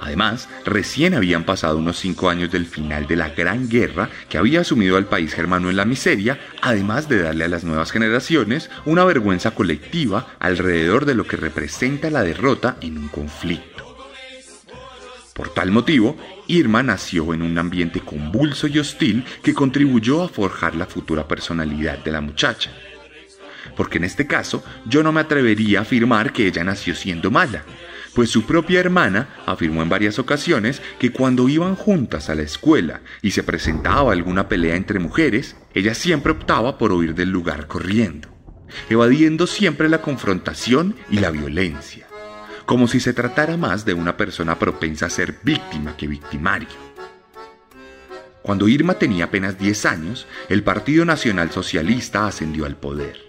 Además, 0.00 0.48
recién 0.64 1.14
habían 1.14 1.44
pasado 1.44 1.78
unos 1.78 2.00
cinco 2.00 2.30
años 2.30 2.50
del 2.50 2.66
final 2.66 3.06
de 3.06 3.14
la 3.14 3.28
Gran 3.28 3.68
Guerra 3.68 4.10
que 4.28 4.38
había 4.38 4.64
sumido 4.64 4.96
al 4.96 5.06
país 5.06 5.34
germano 5.34 5.70
en 5.70 5.76
la 5.76 5.84
miseria, 5.84 6.40
además 6.62 7.08
de 7.08 7.22
darle 7.22 7.44
a 7.44 7.48
las 7.48 7.62
nuevas 7.62 7.92
generaciones 7.92 8.70
una 8.84 9.04
vergüenza 9.04 9.52
colectiva 9.52 10.34
alrededor 10.40 11.04
de 11.04 11.14
lo 11.14 11.24
que 11.24 11.36
representa 11.36 12.10
la 12.10 12.24
derrota 12.24 12.76
en 12.80 12.98
un 12.98 13.06
conflicto. 13.06 14.08
Por 15.32 15.50
tal 15.50 15.70
motivo, 15.70 16.16
Irma 16.48 16.82
nació 16.82 17.32
en 17.34 17.42
un 17.42 17.56
ambiente 17.56 18.00
convulso 18.00 18.66
y 18.66 18.80
hostil 18.80 19.24
que 19.44 19.54
contribuyó 19.54 20.24
a 20.24 20.28
forjar 20.28 20.74
la 20.74 20.86
futura 20.86 21.28
personalidad 21.28 21.98
de 21.98 22.10
la 22.10 22.20
muchacha 22.20 22.72
porque 23.78 23.98
en 23.98 24.04
este 24.04 24.26
caso 24.26 24.64
yo 24.86 25.04
no 25.04 25.12
me 25.12 25.20
atrevería 25.20 25.78
a 25.78 25.82
afirmar 25.82 26.32
que 26.32 26.48
ella 26.48 26.64
nació 26.64 26.96
siendo 26.96 27.30
mala, 27.30 27.62
pues 28.12 28.28
su 28.28 28.42
propia 28.42 28.80
hermana 28.80 29.28
afirmó 29.46 29.82
en 29.82 29.88
varias 29.88 30.18
ocasiones 30.18 30.82
que 30.98 31.12
cuando 31.12 31.48
iban 31.48 31.76
juntas 31.76 32.28
a 32.28 32.34
la 32.34 32.42
escuela 32.42 33.02
y 33.22 33.30
se 33.30 33.44
presentaba 33.44 34.12
alguna 34.12 34.48
pelea 34.48 34.74
entre 34.74 34.98
mujeres, 34.98 35.54
ella 35.74 35.94
siempre 35.94 36.32
optaba 36.32 36.76
por 36.76 36.90
huir 36.90 37.14
del 37.14 37.30
lugar 37.30 37.68
corriendo, 37.68 38.28
evadiendo 38.90 39.46
siempre 39.46 39.88
la 39.88 40.02
confrontación 40.02 40.96
y 41.08 41.20
la 41.20 41.30
violencia, 41.30 42.08
como 42.66 42.88
si 42.88 42.98
se 42.98 43.12
tratara 43.12 43.56
más 43.56 43.84
de 43.84 43.94
una 43.94 44.16
persona 44.16 44.58
propensa 44.58 45.06
a 45.06 45.10
ser 45.10 45.36
víctima 45.44 45.96
que 45.96 46.08
victimario. 46.08 46.88
Cuando 48.42 48.66
Irma 48.66 48.94
tenía 48.94 49.26
apenas 49.26 49.56
10 49.56 49.86
años, 49.86 50.26
el 50.48 50.64
Partido 50.64 51.04
Nacional 51.04 51.52
Socialista 51.52 52.26
ascendió 52.26 52.66
al 52.66 52.74
poder 52.74 53.27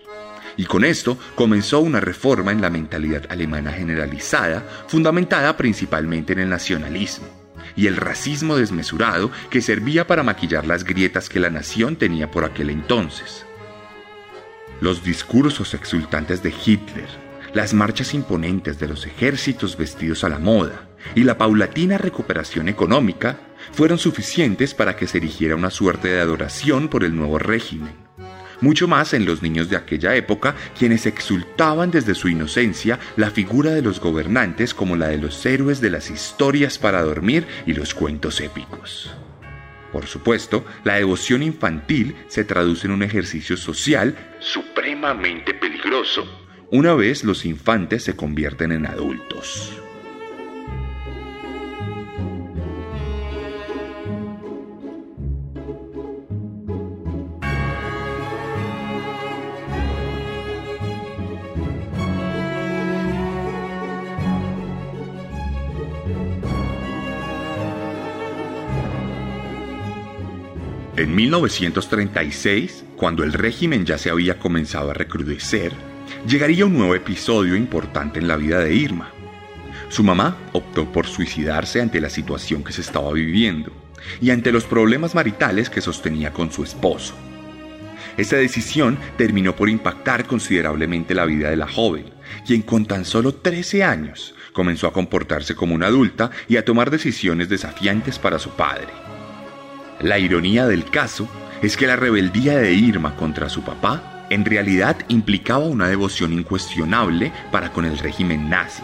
Y 0.60 0.66
con 0.66 0.84
esto 0.84 1.18
comenzó 1.36 1.80
una 1.80 2.02
reforma 2.02 2.52
en 2.52 2.60
la 2.60 2.70
mentalidad 2.70 3.24
alemana 3.30 3.72
generalizada, 3.72 4.68
fundamentada 4.90 5.56
principalmente 5.56 6.34
en 6.34 6.40
el 6.40 6.50
nacionalismo 6.50 7.30
y 7.78 7.88
el 7.88 7.96
racismo 7.96 8.58
desmesurado 8.58 9.32
que 9.50 9.62
servía 9.62 10.06
para 10.06 10.22
maquillar 10.22 10.68
las 10.68 10.84
grietas 10.84 11.30
que 11.30 11.40
la 11.40 11.50
nación 11.50 11.96
tenía 11.96 12.30
por 12.30 12.44
aquel 12.44 12.72
entonces. 12.72 13.46
Los 14.82 15.02
discursos 15.02 15.74
exultantes 15.74 16.44
de 16.44 16.54
Hitler, 16.66 17.08
las 17.54 17.74
marchas 17.74 18.14
imponentes 18.14 18.80
de 18.80 18.90
los 18.90 19.06
ejércitos 19.06 19.78
vestidos 19.78 20.26
a 20.26 20.30
la 20.30 20.40
moda 20.40 20.90
y 21.16 21.24
la 21.24 21.38
paulatina 21.38 21.98
recuperación 21.98 22.68
económica 22.68 23.40
fueron 23.72 23.98
suficientes 23.98 24.74
para 24.74 24.98
que 24.98 25.08
se 25.08 25.20
erigiera 25.20 25.56
una 25.56 25.70
suerte 25.70 26.10
de 26.10 26.20
adoración 26.20 26.90
por 26.90 27.06
el 27.06 27.16
nuevo 27.16 27.40
régimen. 27.40 28.09
Mucho 28.62 28.88
más 28.88 29.14
en 29.14 29.26
los 29.26 29.42
niños 29.42 29.70
de 29.70 29.78
aquella 29.78 30.16
época, 30.16 30.56
quienes 30.78 31.06
exultaban 31.06 31.92
desde 31.92 32.16
su 32.16 32.28
inocencia 32.28 33.00
la 33.16 33.32
figura 33.32 33.72
de 33.72 33.82
los 33.82 34.00
gobernantes 34.00 34.74
como 34.74 34.96
la 34.96 35.08
de 35.08 35.18
los 35.18 35.46
héroes 35.46 35.82
de 35.82 35.90
las 35.90 36.10
historias 36.10 36.78
para 36.78 37.02
dormir 37.02 37.48
y 37.66 37.74
los 37.74 37.94
cuentos 37.94 38.42
épicos. 38.42 39.12
Por 39.92 40.06
supuesto, 40.06 40.66
la 40.84 40.96
devoción 40.96 41.42
infantil 41.42 42.16
se 42.28 42.44
traduce 42.44 42.86
en 42.88 42.94
un 42.94 43.04
ejercicio 43.04 43.58
social 43.58 44.16
supremamente 44.40 45.54
peligroso 45.54 46.50
una 46.72 46.94
vez 46.94 47.24
los 47.24 47.46
infantes 47.46 48.04
se 48.04 48.16
convierten 48.16 48.72
en 48.72 48.86
adultos. 48.86 49.74
En 71.00 71.16
1936, 71.16 72.84
cuando 72.98 73.24
el 73.24 73.32
régimen 73.32 73.86
ya 73.86 73.98
se 73.98 74.10
había 74.10 74.38
comenzado 74.38 74.92
a 74.92 74.94
recrudecer, 74.94 75.72
llegaría 76.28 76.66
un 76.66 76.78
nuevo 76.78 76.94
episodio 76.94 77.56
importante 77.56 78.20
en 78.20 78.28
la 78.28 78.36
vida 78.36 78.60
de 78.60 78.76
Irma. 78.76 79.10
Su 79.88 80.04
mamá 80.04 80.36
optó 80.52 80.92
por 80.92 81.08
suicidarse 81.08 81.80
ante 81.80 82.02
la 82.02 82.10
situación 82.10 82.66
que 82.66 82.74
se 82.74 82.82
estaba 82.82 83.14
viviendo 83.14 83.72
y 84.20 84.32
ante 84.32 84.52
los 84.52 84.66
problemas 84.66 85.16
maritales 85.16 85.70
que 85.70 85.80
sostenía 85.80 86.34
con 86.34 86.52
su 86.52 86.64
esposo. 86.64 87.14
Esta 88.18 88.36
decisión 88.36 89.00
terminó 89.18 89.56
por 89.56 89.70
impactar 89.70 90.26
considerablemente 90.26 91.16
la 91.16 91.24
vida 91.24 91.50
de 91.50 91.56
la 91.56 91.70
joven, 91.70 92.10
quien 92.46 92.62
con 92.62 92.86
tan 92.86 93.06
solo 93.06 93.36
13 93.36 93.86
años 93.86 94.36
comenzó 94.52 94.86
a 94.86 94.92
comportarse 94.92 95.56
como 95.56 95.76
una 95.76 95.88
adulta 95.88 96.30
y 96.50 96.58
a 96.58 96.66
tomar 96.66 96.92
decisiones 96.92 97.48
desafiantes 97.48 98.20
para 98.20 98.38
su 98.38 98.50
padre. 98.50 99.09
La 100.02 100.18
ironía 100.18 100.66
del 100.66 100.86
caso 100.86 101.28
es 101.62 101.76
que 101.76 101.86
la 101.86 101.98
rebeldía 101.98 102.58
de 102.58 102.74
Irma 102.74 103.16
contra 103.18 103.50
su 103.50 103.64
papá 103.64 104.26
en 104.30 104.46
realidad 104.46 104.96
implicaba 105.10 105.66
una 105.66 105.90
devoción 105.90 106.32
incuestionable 106.32 107.34
para 107.52 107.74
con 107.74 107.84
el 107.84 107.98
régimen 107.98 108.50
nazi, 108.50 108.84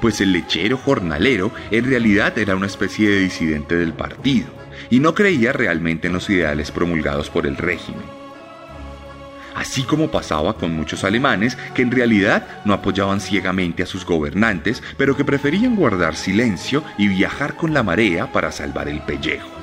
pues 0.00 0.20
el 0.20 0.32
lechero 0.32 0.76
jornalero 0.76 1.52
en 1.70 1.84
realidad 1.84 2.36
era 2.36 2.56
una 2.56 2.66
especie 2.66 3.08
de 3.08 3.20
disidente 3.20 3.76
del 3.76 3.92
partido 3.92 4.48
y 4.90 4.98
no 4.98 5.14
creía 5.14 5.52
realmente 5.52 6.08
en 6.08 6.14
los 6.14 6.28
ideales 6.28 6.72
promulgados 6.72 7.30
por 7.30 7.46
el 7.46 7.56
régimen. 7.56 8.02
Así 9.54 9.84
como 9.84 10.10
pasaba 10.10 10.54
con 10.54 10.74
muchos 10.74 11.04
alemanes 11.04 11.56
que 11.74 11.82
en 11.82 11.92
realidad 11.92 12.46
no 12.64 12.72
apoyaban 12.72 13.20
ciegamente 13.20 13.84
a 13.84 13.86
sus 13.86 14.04
gobernantes, 14.04 14.82
pero 14.96 15.16
que 15.16 15.24
preferían 15.24 15.76
guardar 15.76 16.16
silencio 16.16 16.82
y 16.98 17.06
viajar 17.06 17.54
con 17.54 17.72
la 17.72 17.82
marea 17.82 18.32
para 18.32 18.50
salvar 18.50 18.88
el 18.88 19.00
pellejo. 19.02 19.59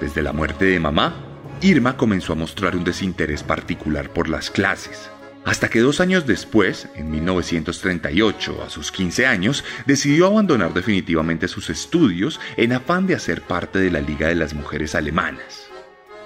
Desde 0.00 0.22
la 0.22 0.34
muerte 0.34 0.66
de 0.66 0.78
mamá, 0.78 1.14
Irma 1.62 1.96
comenzó 1.96 2.34
a 2.34 2.36
mostrar 2.36 2.76
un 2.76 2.84
desinterés 2.84 3.42
particular 3.42 4.10
por 4.10 4.28
las 4.28 4.50
clases, 4.50 5.10
hasta 5.46 5.70
que 5.70 5.80
dos 5.80 6.00
años 6.00 6.26
después, 6.26 6.88
en 6.96 7.10
1938, 7.10 8.62
a 8.62 8.68
sus 8.68 8.92
15 8.92 9.26
años, 9.26 9.64
decidió 9.86 10.26
abandonar 10.26 10.74
definitivamente 10.74 11.48
sus 11.48 11.70
estudios 11.70 12.40
en 12.58 12.74
afán 12.74 13.06
de 13.06 13.14
hacer 13.14 13.40
parte 13.40 13.78
de 13.78 13.90
la 13.90 14.02
Liga 14.02 14.28
de 14.28 14.34
las 14.34 14.52
Mujeres 14.52 14.94
Alemanas, 14.94 15.68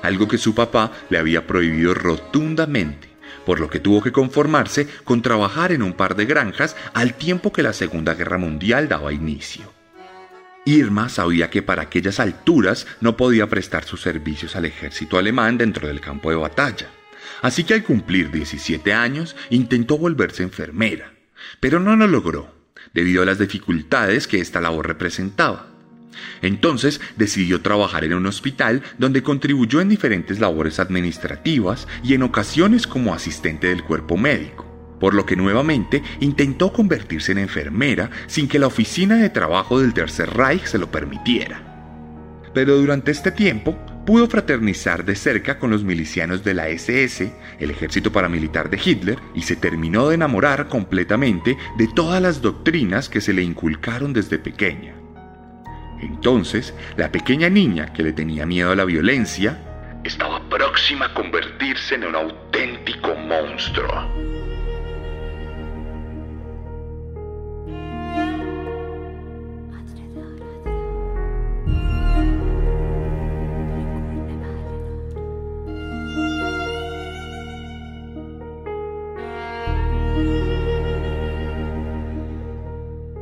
algo 0.02 0.26
que 0.26 0.38
su 0.38 0.52
papá 0.52 0.90
le 1.08 1.18
había 1.18 1.46
prohibido 1.46 1.94
rotundamente, 1.94 3.08
por 3.46 3.60
lo 3.60 3.70
que 3.70 3.78
tuvo 3.78 4.02
que 4.02 4.10
conformarse 4.10 4.88
con 5.04 5.22
trabajar 5.22 5.70
en 5.70 5.82
un 5.82 5.92
par 5.92 6.16
de 6.16 6.26
granjas 6.26 6.74
al 6.92 7.14
tiempo 7.14 7.52
que 7.52 7.62
la 7.62 7.72
Segunda 7.72 8.14
Guerra 8.14 8.38
Mundial 8.38 8.88
daba 8.88 9.12
inicio. 9.12 9.79
Irma 10.64 11.08
sabía 11.08 11.48
que 11.48 11.62
para 11.62 11.82
aquellas 11.82 12.20
alturas 12.20 12.86
no 13.00 13.16
podía 13.16 13.48
prestar 13.48 13.84
sus 13.84 14.02
servicios 14.02 14.56
al 14.56 14.66
ejército 14.66 15.18
alemán 15.18 15.56
dentro 15.56 15.88
del 15.88 16.00
campo 16.00 16.30
de 16.30 16.36
batalla. 16.36 16.88
Así 17.42 17.64
que 17.64 17.74
al 17.74 17.82
cumplir 17.82 18.30
17 18.30 18.92
años 18.92 19.36
intentó 19.48 19.96
volverse 19.96 20.42
enfermera, 20.42 21.14
pero 21.60 21.80
no 21.80 21.96
lo 21.96 22.06
logró, 22.06 22.54
debido 22.92 23.22
a 23.22 23.26
las 23.26 23.38
dificultades 23.38 24.26
que 24.26 24.40
esta 24.40 24.60
labor 24.60 24.86
representaba. 24.86 25.66
Entonces 26.42 27.00
decidió 27.16 27.62
trabajar 27.62 28.04
en 28.04 28.12
un 28.14 28.26
hospital 28.26 28.82
donde 28.98 29.22
contribuyó 29.22 29.80
en 29.80 29.88
diferentes 29.88 30.40
labores 30.40 30.78
administrativas 30.78 31.88
y 32.04 32.14
en 32.14 32.22
ocasiones 32.22 32.86
como 32.86 33.14
asistente 33.14 33.68
del 33.68 33.84
cuerpo 33.84 34.18
médico 34.18 34.69
por 35.00 35.14
lo 35.14 35.26
que 35.26 35.34
nuevamente 35.34 36.02
intentó 36.20 36.72
convertirse 36.72 37.32
en 37.32 37.38
enfermera 37.38 38.10
sin 38.26 38.46
que 38.46 38.58
la 38.58 38.68
oficina 38.68 39.16
de 39.16 39.30
trabajo 39.30 39.80
del 39.80 39.94
Tercer 39.94 40.30
Reich 40.30 40.66
se 40.66 40.78
lo 40.78 40.90
permitiera. 40.90 41.66
Pero 42.54 42.76
durante 42.76 43.10
este 43.10 43.32
tiempo 43.32 43.76
pudo 44.04 44.26
fraternizar 44.26 45.04
de 45.04 45.14
cerca 45.14 45.58
con 45.58 45.70
los 45.70 45.84
milicianos 45.84 46.42
de 46.42 46.54
la 46.54 46.68
SS, 46.68 47.32
el 47.58 47.70
ejército 47.70 48.12
paramilitar 48.12 48.68
de 48.68 48.80
Hitler, 48.84 49.18
y 49.34 49.42
se 49.42 49.56
terminó 49.56 50.08
de 50.08 50.16
enamorar 50.16 50.68
completamente 50.68 51.56
de 51.76 51.88
todas 51.88 52.20
las 52.20 52.42
doctrinas 52.42 53.08
que 53.08 53.20
se 53.20 53.32
le 53.32 53.42
inculcaron 53.42 54.12
desde 54.12 54.38
pequeña. 54.38 54.94
Entonces, 56.00 56.74
la 56.96 57.12
pequeña 57.12 57.48
niña 57.50 57.92
que 57.92 58.02
le 58.02 58.12
tenía 58.12 58.46
miedo 58.46 58.72
a 58.72 58.76
la 58.76 58.84
violencia, 58.84 59.58
estaba 60.02 60.40
próxima 60.48 61.06
a 61.06 61.14
convertirse 61.14 61.94
en 61.94 62.04
un 62.04 62.16
auténtico 62.16 63.14
monstruo. 63.14 64.39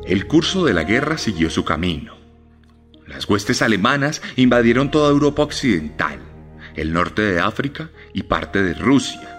El 0.09 0.27
curso 0.27 0.65
de 0.65 0.73
la 0.73 0.85
guerra 0.85 1.19
siguió 1.19 1.51
su 1.51 1.67
camino. 1.67 2.17
Las 3.07 3.29
huestes 3.29 3.61
alemanas 3.61 4.23
invadieron 4.37 4.91
toda 4.91 5.11
Europa 5.11 5.43
occidental, 5.43 6.19
el 6.77 6.95
norte 6.95 7.21
de 7.21 7.41
África 7.41 7.91
y 8.15 8.23
parte 8.23 8.63
de 8.63 8.73
Rusia. 8.73 9.39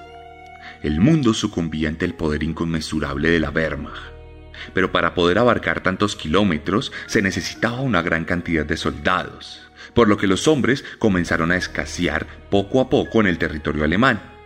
El 0.83 0.99
mundo 0.99 1.33
sucumbía 1.33 1.89
ante 1.89 2.05
el 2.05 2.13
poder 2.13 2.43
inconmensurable 2.43 3.29
de 3.29 3.39
la 3.39 3.49
Wehrmacht. 3.49 3.99
Pero 4.73 4.91
para 4.91 5.15
poder 5.15 5.39
abarcar 5.39 5.81
tantos 5.81 6.15
kilómetros 6.15 6.91
se 7.07 7.21
necesitaba 7.23 7.81
una 7.81 8.03
gran 8.03 8.25
cantidad 8.25 8.65
de 8.65 8.77
soldados, 8.77 9.61
por 9.95 10.07
lo 10.07 10.17
que 10.17 10.27
los 10.27 10.47
hombres 10.47 10.85
comenzaron 10.99 11.51
a 11.51 11.57
escasear 11.57 12.27
poco 12.51 12.79
a 12.79 12.89
poco 12.89 13.21
en 13.21 13.27
el 13.27 13.39
territorio 13.39 13.83
alemán. 13.83 14.38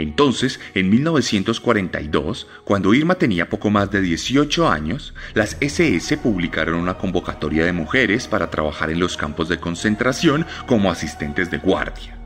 Entonces, 0.00 0.60
en 0.74 0.88
1942, 0.88 2.46
cuando 2.64 2.94
Irma 2.94 3.16
tenía 3.16 3.50
poco 3.50 3.68
más 3.70 3.90
de 3.90 4.00
18 4.00 4.68
años, 4.68 5.14
las 5.34 5.58
SS 5.60 6.16
publicaron 6.16 6.76
una 6.76 6.96
convocatoria 6.96 7.66
de 7.66 7.72
mujeres 7.72 8.26
para 8.26 8.50
trabajar 8.50 8.90
en 8.90 8.98
los 8.98 9.16
campos 9.16 9.48
de 9.48 9.58
concentración 9.58 10.46
como 10.66 10.90
asistentes 10.90 11.50
de 11.50 11.58
guardia. 11.58 12.16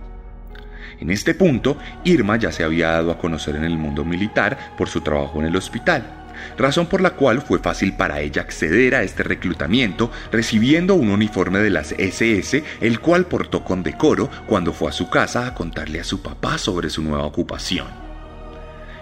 En 1.01 1.11
este 1.11 1.35
punto, 1.35 1.77
Irma 2.05 2.37
ya 2.37 2.53
se 2.53 2.63
había 2.63 2.91
dado 2.91 3.11
a 3.11 3.19
conocer 3.19 3.57
en 3.57 3.65
el 3.65 3.77
mundo 3.77 4.05
militar 4.05 4.75
por 4.79 4.89
su 4.89 5.01
trabajo 5.01 5.41
en 5.41 5.47
el 5.47 5.57
hospital 5.57 6.24
razón 6.57 6.87
por 6.87 7.01
la 7.01 7.11
cual 7.11 7.43
fue 7.43 7.59
fácil 7.59 7.95
para 7.95 8.21
ella 8.21 8.43
acceder 8.43 8.95
a 8.95 9.03
este 9.03 9.23
reclutamiento 9.23 10.11
recibiendo 10.33 10.95
un 10.95 11.11
uniforme 11.11 11.59
de 11.61 11.71
las 11.71 11.93
SS, 11.93 12.63
el 12.81 13.01
cual 13.01 13.27
portó 13.27 13.65
con 13.65 13.83
decoro 13.83 14.31
cuando 14.47 14.73
fue 14.73 14.91
a 14.91 14.93
su 14.93 15.09
casa 15.09 15.47
a 15.47 15.55
contarle 15.55 16.01
a 16.01 16.05
su 16.05 16.23
papá 16.23 16.59
sobre 16.59 16.91
su 16.91 17.03
nueva 17.03 17.25
ocupación. 17.25 17.89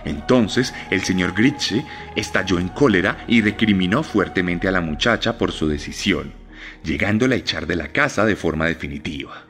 Entonces 0.05 0.75
el 0.91 1.03
señor 1.03 1.33
Gritsche 1.35 1.85
estalló 2.17 2.59
en 2.59 2.69
cólera 2.69 3.25
y 3.29 3.41
recriminó 3.41 4.03
fuertemente 4.03 4.69
a 4.69 4.73
la 4.73 4.81
muchacha 4.81 5.39
por 5.39 5.53
su 5.53 5.69
decisión, 5.69 6.33
llegándola 6.85 7.35
a 7.35 7.39
echar 7.39 7.67
de 7.67 7.77
la 7.77 7.89
casa 7.89 8.25
de 8.25 8.37
forma 8.37 8.67
definitiva. 8.67 9.45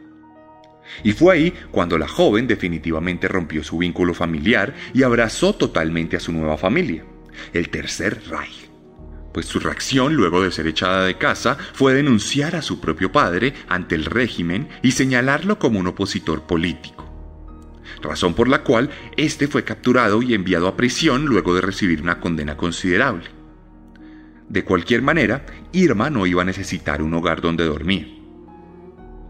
Y 1.03 1.13
fue 1.13 1.35
ahí 1.35 1.55
cuando 1.71 1.97
la 1.97 2.09
joven 2.09 2.47
definitivamente 2.47 3.29
rompió 3.29 3.65
su 3.65 3.79
vínculo 3.79 4.15
familiar 4.15 4.75
y 4.93 5.03
abrazó 5.03 5.55
totalmente 5.55 6.17
a 6.17 6.21
su 6.21 6.33
nueva 6.33 6.59
familia, 6.59 7.05
el 7.53 7.69
Tercer 7.69 8.23
Reich. 8.29 8.71
Pues 9.33 9.47
su 9.47 9.61
reacción 9.61 10.15
luego 10.15 10.43
de 10.43 10.53
ser 10.53 10.67
echada 10.67 11.05
de 11.05 11.17
casa 11.17 11.57
fue 11.73 11.95
denunciar 11.95 12.55
a 12.55 12.63
su 12.63 12.81
propio 12.81 13.11
padre 13.13 13.55
ante 13.69 13.95
el 13.95 14.05
régimen 14.05 14.69
y 14.83 14.93
señalarlo 14.93 15.59
como 15.59 15.79
un 15.79 15.87
opositor 15.87 16.43
político. 16.43 17.09
Razón 18.03 18.35
por 18.35 18.49
la 18.49 18.63
cual 18.63 18.91
éste 19.17 19.49
fue 19.49 19.65
capturado 19.65 20.23
y 20.23 20.35
enviado 20.35 20.69
a 20.69 20.77
prisión 20.77 21.25
luego 21.27 21.55
de 21.55 21.63
recibir 21.63 22.03
una 22.03 22.21
condena 22.21 22.57
considerable. 22.57 23.27
De 24.49 24.65
cualquier 24.65 25.01
manera, 25.03 25.47
Irma 25.73 26.11
no 26.11 26.27
iba 26.27 26.43
a 26.43 26.47
necesitar 26.47 27.01
un 27.01 27.15
hogar 27.15 27.41
donde 27.41 27.65
dormir 27.65 28.23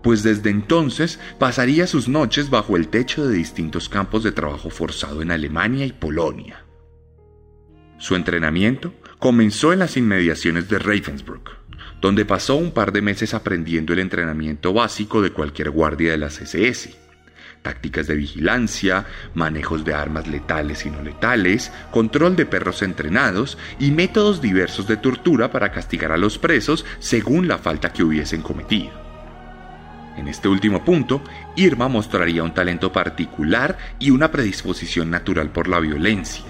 pues 0.02 0.22
desde 0.22 0.50
entonces 0.50 1.18
pasaría 1.38 1.86
sus 1.86 2.08
noches 2.08 2.50
bajo 2.50 2.76
el 2.76 2.88
techo 2.88 3.26
de 3.26 3.36
distintos 3.36 3.88
campos 3.88 4.22
de 4.22 4.32
trabajo 4.32 4.68
forzado 4.68 5.22
en 5.22 5.30
Alemania 5.30 5.86
y 5.86 5.92
Polonia. 5.92 6.61
Su 8.02 8.16
entrenamiento 8.16 8.92
comenzó 9.20 9.72
en 9.72 9.78
las 9.78 9.96
inmediaciones 9.96 10.68
de 10.68 10.80
Ravensbrück, 10.80 11.52
donde 12.00 12.24
pasó 12.24 12.56
un 12.56 12.72
par 12.72 12.90
de 12.90 13.00
meses 13.00 13.32
aprendiendo 13.32 13.92
el 13.92 14.00
entrenamiento 14.00 14.72
básico 14.72 15.22
de 15.22 15.30
cualquier 15.30 15.70
guardia 15.70 16.10
de 16.10 16.18
las 16.18 16.40
SS, 16.40 16.96
tácticas 17.62 18.08
de 18.08 18.16
vigilancia, 18.16 19.06
manejos 19.34 19.84
de 19.84 19.94
armas 19.94 20.26
letales 20.26 20.84
y 20.84 20.90
no 20.90 21.00
letales, 21.00 21.70
control 21.92 22.34
de 22.34 22.44
perros 22.44 22.82
entrenados 22.82 23.56
y 23.78 23.92
métodos 23.92 24.42
diversos 24.42 24.88
de 24.88 24.96
tortura 24.96 25.52
para 25.52 25.70
castigar 25.70 26.10
a 26.10 26.16
los 26.16 26.38
presos 26.38 26.84
según 26.98 27.46
la 27.46 27.58
falta 27.58 27.92
que 27.92 28.02
hubiesen 28.02 28.42
cometido. 28.42 28.90
En 30.16 30.26
este 30.26 30.48
último 30.48 30.84
punto, 30.84 31.22
Irma 31.54 31.86
mostraría 31.86 32.42
un 32.42 32.52
talento 32.52 32.90
particular 32.90 33.78
y 34.00 34.10
una 34.10 34.32
predisposición 34.32 35.08
natural 35.08 35.52
por 35.52 35.68
la 35.68 35.78
violencia, 35.78 36.46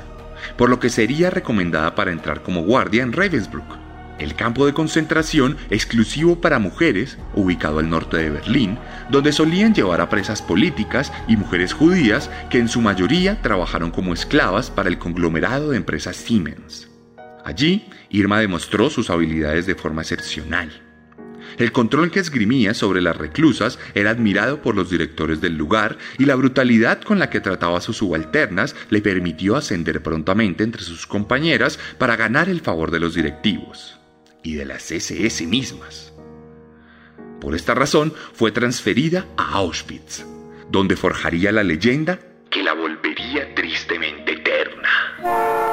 por 0.56 0.70
lo 0.70 0.78
que 0.78 0.90
sería 0.90 1.30
recomendada 1.30 1.94
para 1.94 2.12
entrar 2.12 2.42
como 2.42 2.62
guardia 2.62 3.02
en 3.02 3.12
Ravensbrück, 3.12 3.64
el 4.18 4.34
campo 4.34 4.66
de 4.66 4.72
concentración 4.72 5.56
exclusivo 5.70 6.40
para 6.40 6.58
mujeres 6.58 7.18
ubicado 7.34 7.78
al 7.78 7.90
norte 7.90 8.18
de 8.18 8.30
Berlín, 8.30 8.78
donde 9.10 9.32
solían 9.32 9.74
llevar 9.74 10.00
a 10.00 10.08
presas 10.08 10.42
políticas 10.42 11.12
y 11.28 11.36
mujeres 11.36 11.72
judías 11.72 12.30
que 12.50 12.58
en 12.58 12.68
su 12.68 12.80
mayoría 12.80 13.40
trabajaron 13.42 13.90
como 13.90 14.14
esclavas 14.14 14.70
para 14.70 14.88
el 14.88 14.98
conglomerado 14.98 15.70
de 15.70 15.76
empresas 15.76 16.16
Siemens. 16.16 16.88
Allí, 17.44 17.88
Irma 18.10 18.38
demostró 18.38 18.90
sus 18.90 19.10
habilidades 19.10 19.66
de 19.66 19.74
forma 19.74 20.02
excepcional. 20.02 20.91
El 21.58 21.72
control 21.72 22.10
que 22.10 22.20
esgrimía 22.20 22.74
sobre 22.74 23.00
las 23.00 23.16
reclusas 23.16 23.78
era 23.94 24.10
admirado 24.10 24.62
por 24.62 24.74
los 24.74 24.90
directores 24.90 25.40
del 25.40 25.56
lugar 25.56 25.98
y 26.18 26.24
la 26.24 26.34
brutalidad 26.34 27.00
con 27.02 27.18
la 27.18 27.30
que 27.30 27.40
trataba 27.40 27.78
a 27.78 27.82
sus 27.82 27.98
subalternas 27.98 28.74
le 28.90 29.00
permitió 29.00 29.56
ascender 29.56 30.02
prontamente 30.02 30.64
entre 30.64 30.82
sus 30.82 31.06
compañeras 31.06 31.78
para 31.98 32.16
ganar 32.16 32.48
el 32.48 32.60
favor 32.60 32.90
de 32.90 33.00
los 33.00 33.14
directivos 33.14 33.98
y 34.42 34.54
de 34.54 34.64
las 34.64 34.90
SS 34.90 35.46
mismas. 35.46 36.12
Por 37.40 37.54
esta 37.54 37.74
razón 37.74 38.14
fue 38.34 38.52
transferida 38.52 39.26
a 39.36 39.54
Auschwitz, 39.54 40.24
donde 40.70 40.96
forjaría 40.96 41.52
la 41.52 41.64
leyenda 41.64 42.20
que 42.50 42.62
la 42.62 42.74
volvería 42.74 43.54
tristemente 43.54 44.32
eterna. 44.32 45.71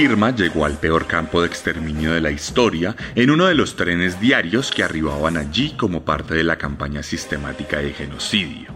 Irma 0.00 0.34
llegó 0.34 0.64
al 0.64 0.78
peor 0.78 1.06
campo 1.06 1.42
de 1.42 1.46
exterminio 1.46 2.12
de 2.12 2.22
la 2.22 2.30
historia 2.30 2.96
en 3.14 3.30
uno 3.30 3.44
de 3.44 3.54
los 3.54 3.76
trenes 3.76 4.18
diarios 4.18 4.70
que 4.70 4.82
arribaban 4.82 5.36
allí 5.36 5.74
como 5.76 6.06
parte 6.06 6.34
de 6.34 6.42
la 6.42 6.56
campaña 6.56 7.02
sistemática 7.02 7.80
de 7.80 7.92
genocidio. 7.92 8.72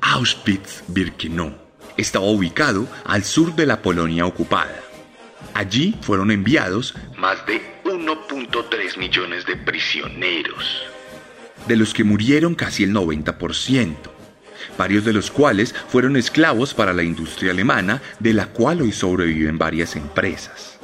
Auschwitz-Birkenau 0.00 1.54
estaba 1.96 2.24
ubicado 2.24 2.88
al 3.04 3.22
sur 3.22 3.54
de 3.54 3.64
la 3.64 3.80
Polonia 3.80 4.26
ocupada. 4.26 4.74
Allí 5.54 5.94
fueron 6.00 6.32
enviados 6.32 6.96
más 7.16 7.46
de 7.46 7.62
1.3 7.84 8.98
millones 8.98 9.46
de 9.46 9.56
prisioneros, 9.56 10.82
de 11.68 11.76
los 11.76 11.94
que 11.94 12.02
murieron 12.02 12.56
casi 12.56 12.82
el 12.82 12.92
90% 12.92 14.21
varios 14.78 15.04
de 15.04 15.12
los 15.12 15.30
cuales 15.30 15.74
fueron 15.88 16.16
esclavos 16.16 16.74
para 16.74 16.92
la 16.92 17.02
industria 17.02 17.52
alemana, 17.52 18.02
de 18.18 18.32
la 18.32 18.46
cual 18.46 18.82
hoy 18.82 18.92
sobreviven 18.92 19.58
varias 19.58 19.96
empresas. 19.96 20.78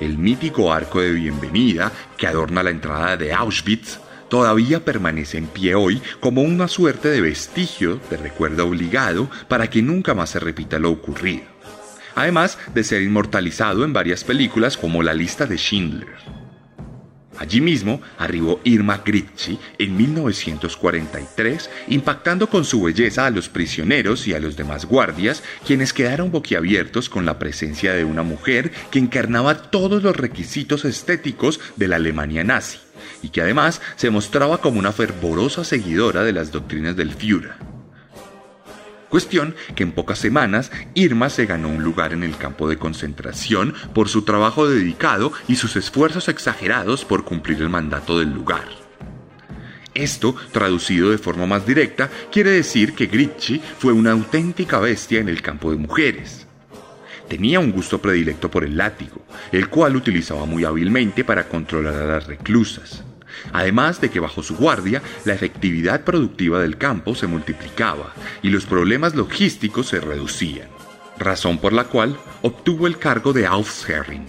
El 0.00 0.18
mítico 0.18 0.72
arco 0.72 1.00
de 1.00 1.12
bienvenida 1.12 1.92
que 2.16 2.26
adorna 2.26 2.62
la 2.62 2.70
entrada 2.70 3.16
de 3.16 3.32
Auschwitz 3.32 4.00
todavía 4.28 4.84
permanece 4.84 5.38
en 5.38 5.46
pie 5.46 5.74
hoy 5.76 6.02
como 6.18 6.42
una 6.42 6.66
suerte 6.66 7.08
de 7.08 7.20
vestigio 7.20 8.00
de 8.10 8.16
recuerdo 8.16 8.66
obligado 8.66 9.30
para 9.48 9.70
que 9.70 9.82
nunca 9.82 10.14
más 10.14 10.30
se 10.30 10.40
repita 10.40 10.78
lo 10.80 10.90
ocurrido, 10.90 11.44
además 12.16 12.58
de 12.74 12.82
ser 12.82 13.02
inmortalizado 13.02 13.84
en 13.84 13.92
varias 13.92 14.24
películas 14.24 14.76
como 14.76 15.02
La 15.02 15.14
lista 15.14 15.46
de 15.46 15.56
Schindler. 15.56 16.43
Allí 17.38 17.60
mismo 17.60 18.00
arribó 18.18 18.60
Irma 18.64 19.02
Gritschi 19.04 19.58
en 19.78 19.96
1943, 19.96 21.70
impactando 21.88 22.48
con 22.48 22.64
su 22.64 22.82
belleza 22.82 23.26
a 23.26 23.30
los 23.30 23.48
prisioneros 23.48 24.26
y 24.26 24.34
a 24.34 24.40
los 24.40 24.56
demás 24.56 24.86
guardias, 24.86 25.42
quienes 25.66 25.92
quedaron 25.92 26.30
boquiabiertos 26.30 27.08
con 27.08 27.26
la 27.26 27.38
presencia 27.38 27.92
de 27.94 28.04
una 28.04 28.22
mujer 28.22 28.70
que 28.90 28.98
encarnaba 28.98 29.70
todos 29.70 30.02
los 30.02 30.16
requisitos 30.16 30.84
estéticos 30.84 31.60
de 31.76 31.88
la 31.88 31.96
Alemania 31.96 32.44
nazi, 32.44 32.78
y 33.22 33.30
que 33.30 33.40
además 33.40 33.80
se 33.96 34.10
mostraba 34.10 34.58
como 34.58 34.78
una 34.78 34.92
fervorosa 34.92 35.64
seguidora 35.64 36.22
de 36.22 36.32
las 36.32 36.52
doctrinas 36.52 36.96
del 36.96 37.14
Führer. 37.14 37.73
Cuestión 39.14 39.54
que 39.76 39.84
en 39.84 39.92
pocas 39.92 40.18
semanas 40.18 40.72
Irma 40.94 41.30
se 41.30 41.46
ganó 41.46 41.68
un 41.68 41.84
lugar 41.84 42.12
en 42.12 42.24
el 42.24 42.36
campo 42.36 42.68
de 42.68 42.78
concentración 42.78 43.72
por 43.94 44.08
su 44.08 44.22
trabajo 44.22 44.68
dedicado 44.68 45.32
y 45.46 45.54
sus 45.54 45.76
esfuerzos 45.76 46.28
exagerados 46.28 47.04
por 47.04 47.24
cumplir 47.24 47.62
el 47.62 47.68
mandato 47.68 48.18
del 48.18 48.32
lugar. 48.34 48.64
Esto, 49.94 50.34
traducido 50.50 51.10
de 51.10 51.18
forma 51.18 51.46
más 51.46 51.64
directa, 51.64 52.10
quiere 52.32 52.50
decir 52.50 52.94
que 52.94 53.06
Gritschi 53.06 53.62
fue 53.78 53.92
una 53.92 54.10
auténtica 54.10 54.80
bestia 54.80 55.20
en 55.20 55.28
el 55.28 55.42
campo 55.42 55.70
de 55.70 55.76
mujeres. 55.76 56.48
Tenía 57.28 57.60
un 57.60 57.70
gusto 57.70 58.02
predilecto 58.02 58.50
por 58.50 58.64
el 58.64 58.76
látigo, 58.76 59.24
el 59.52 59.68
cual 59.68 59.94
utilizaba 59.94 60.44
muy 60.44 60.64
hábilmente 60.64 61.22
para 61.22 61.48
controlar 61.48 61.94
a 61.94 62.06
las 62.06 62.26
reclusas 62.26 63.04
además 63.52 64.00
de 64.00 64.10
que 64.10 64.20
bajo 64.20 64.42
su 64.42 64.56
guardia 64.56 65.02
la 65.24 65.34
efectividad 65.34 66.02
productiva 66.02 66.60
del 66.60 66.78
campo 66.78 67.14
se 67.14 67.26
multiplicaba 67.26 68.12
y 68.42 68.50
los 68.50 68.66
problemas 68.66 69.14
logísticos 69.14 69.88
se 69.88 70.00
reducían, 70.00 70.68
razón 71.18 71.58
por 71.58 71.72
la 71.72 71.84
cual 71.84 72.18
obtuvo 72.42 72.86
el 72.86 72.98
cargo 72.98 73.32
de 73.32 73.46
Aufsherring. 73.46 74.26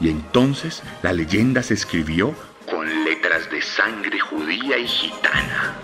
Y 0.00 0.10
entonces 0.10 0.82
la 1.02 1.12
leyenda 1.12 1.62
se 1.62 1.74
escribió 1.74 2.34
con 2.70 2.86
letras 3.04 3.50
de 3.50 3.60
sangre 3.62 4.18
judía 4.20 4.78
y 4.78 4.86
gitana. 4.86 5.76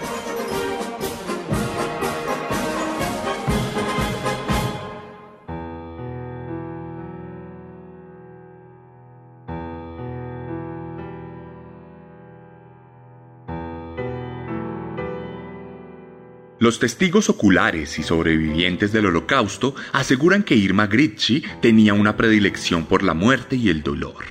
Los 16.64 16.78
testigos 16.78 17.28
oculares 17.28 17.98
y 17.98 18.02
sobrevivientes 18.02 18.90
del 18.90 19.04
holocausto 19.04 19.74
aseguran 19.92 20.42
que 20.42 20.54
Irma 20.54 20.86
Gritschi 20.86 21.44
tenía 21.60 21.92
una 21.92 22.16
predilección 22.16 22.86
por 22.86 23.02
la 23.02 23.12
muerte 23.12 23.56
y 23.56 23.68
el 23.68 23.82
dolor. 23.82 24.24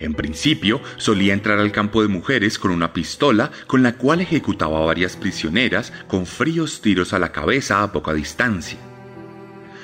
En 0.00 0.14
principio, 0.14 0.80
solía 0.96 1.32
entrar 1.32 1.60
al 1.60 1.70
campo 1.70 2.02
de 2.02 2.08
mujeres 2.08 2.58
con 2.58 2.72
una 2.72 2.92
pistola 2.92 3.52
con 3.68 3.84
la 3.84 3.92
cual 3.92 4.20
ejecutaba 4.20 4.82
a 4.82 4.86
varias 4.86 5.14
prisioneras 5.14 5.92
con 6.08 6.26
fríos 6.26 6.80
tiros 6.80 7.12
a 7.12 7.20
la 7.20 7.30
cabeza 7.30 7.84
a 7.84 7.92
poca 7.92 8.12
distancia. 8.12 8.80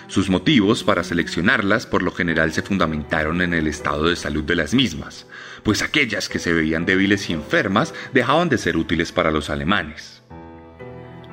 Sus 0.09 0.29
motivos 0.29 0.83
para 0.83 1.05
seleccionarlas 1.05 1.87
por 1.87 2.03
lo 2.03 2.11
general 2.11 2.53
se 2.55 2.63
fundamentaron 2.63 3.41
en 3.41 3.55
el 3.55 3.69
estado 3.69 4.09
de 4.09 4.17
salud 4.17 4.43
de 4.43 4.57
las 4.57 4.75
mismas, 4.75 5.29
pues 5.63 5.83
aquellas 5.83 6.29
que 6.29 6.41
se 6.41 6.53
veían 6.53 6.87
débiles 6.87 7.31
y 7.31 7.35
enfermas 7.35 7.95
dejaban 8.13 8.49
de 8.49 8.59
ser 8.59 8.77
útiles 8.77 9.13
para 9.13 9.31
los 9.31 9.49
alemanes. 9.49 10.16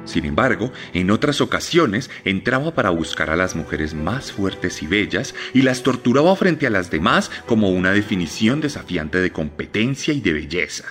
Sin 0.05 0.25
embargo, 0.25 0.71
en 0.93 1.11
otras 1.11 1.39
ocasiones 1.41 2.09
entraba 2.25 2.73
para 2.75 2.89
buscar 2.89 3.29
a 3.29 3.35
las 3.35 3.55
mujeres 3.55 3.93
más 3.93 4.31
fuertes 4.31 4.83
y 4.83 4.87
bellas 4.87 5.33
y 5.53 5.61
las 5.61 5.83
torturaba 5.83 6.35
frente 6.35 6.67
a 6.67 6.69
las 6.69 6.91
demás 6.91 7.31
como 7.45 7.69
una 7.69 7.91
definición 7.91 8.59
desafiante 8.59 9.19
de 9.19 9.31
competencia 9.31 10.13
y 10.13 10.21
de 10.21 10.33
belleza, 10.33 10.85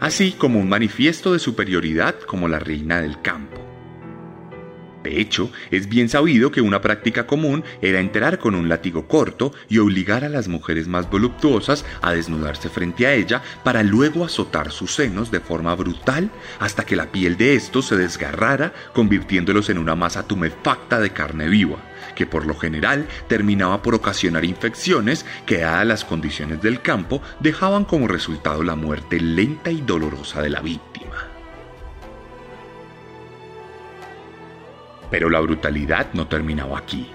así 0.00 0.32
como 0.32 0.58
un 0.58 0.68
manifiesto 0.68 1.32
de 1.32 1.38
superioridad 1.38 2.18
como 2.20 2.48
la 2.48 2.58
reina 2.58 3.00
del 3.00 3.20
campo. 3.20 3.67
De 5.02 5.20
hecho, 5.20 5.50
es 5.70 5.88
bien 5.88 6.08
sabido 6.08 6.50
que 6.50 6.60
una 6.60 6.80
práctica 6.80 7.26
común 7.26 7.64
era 7.80 8.00
entrar 8.00 8.38
con 8.38 8.54
un 8.54 8.68
látigo 8.68 9.06
corto 9.06 9.52
y 9.68 9.78
obligar 9.78 10.24
a 10.24 10.28
las 10.28 10.48
mujeres 10.48 10.88
más 10.88 11.08
voluptuosas 11.08 11.84
a 12.02 12.12
desnudarse 12.12 12.68
frente 12.68 13.06
a 13.06 13.14
ella 13.14 13.42
para 13.62 13.82
luego 13.82 14.24
azotar 14.24 14.72
sus 14.72 14.94
senos 14.94 15.30
de 15.30 15.40
forma 15.40 15.74
brutal 15.74 16.30
hasta 16.58 16.84
que 16.84 16.96
la 16.96 17.12
piel 17.12 17.36
de 17.36 17.54
estos 17.54 17.86
se 17.86 17.96
desgarrara, 17.96 18.72
convirtiéndolos 18.92 19.70
en 19.70 19.78
una 19.78 19.94
masa 19.94 20.26
tumefacta 20.26 20.98
de 20.98 21.10
carne 21.10 21.48
viva, 21.48 21.78
que 22.16 22.26
por 22.26 22.44
lo 22.44 22.56
general 22.56 23.06
terminaba 23.28 23.82
por 23.82 23.94
ocasionar 23.94 24.44
infecciones 24.44 25.24
que, 25.46 25.58
dadas 25.58 25.86
las 25.86 26.04
condiciones 26.04 26.60
del 26.60 26.82
campo, 26.82 27.22
dejaban 27.40 27.84
como 27.84 28.08
resultado 28.08 28.64
la 28.64 28.74
muerte 28.74 29.20
lenta 29.20 29.70
y 29.70 29.80
dolorosa 29.80 30.42
de 30.42 30.50
la 30.50 30.60
víctima. 30.60 30.97
Pero 35.10 35.30
la 35.30 35.40
brutalidad 35.40 36.12
no 36.12 36.26
terminaba 36.26 36.78
aquí. 36.78 37.08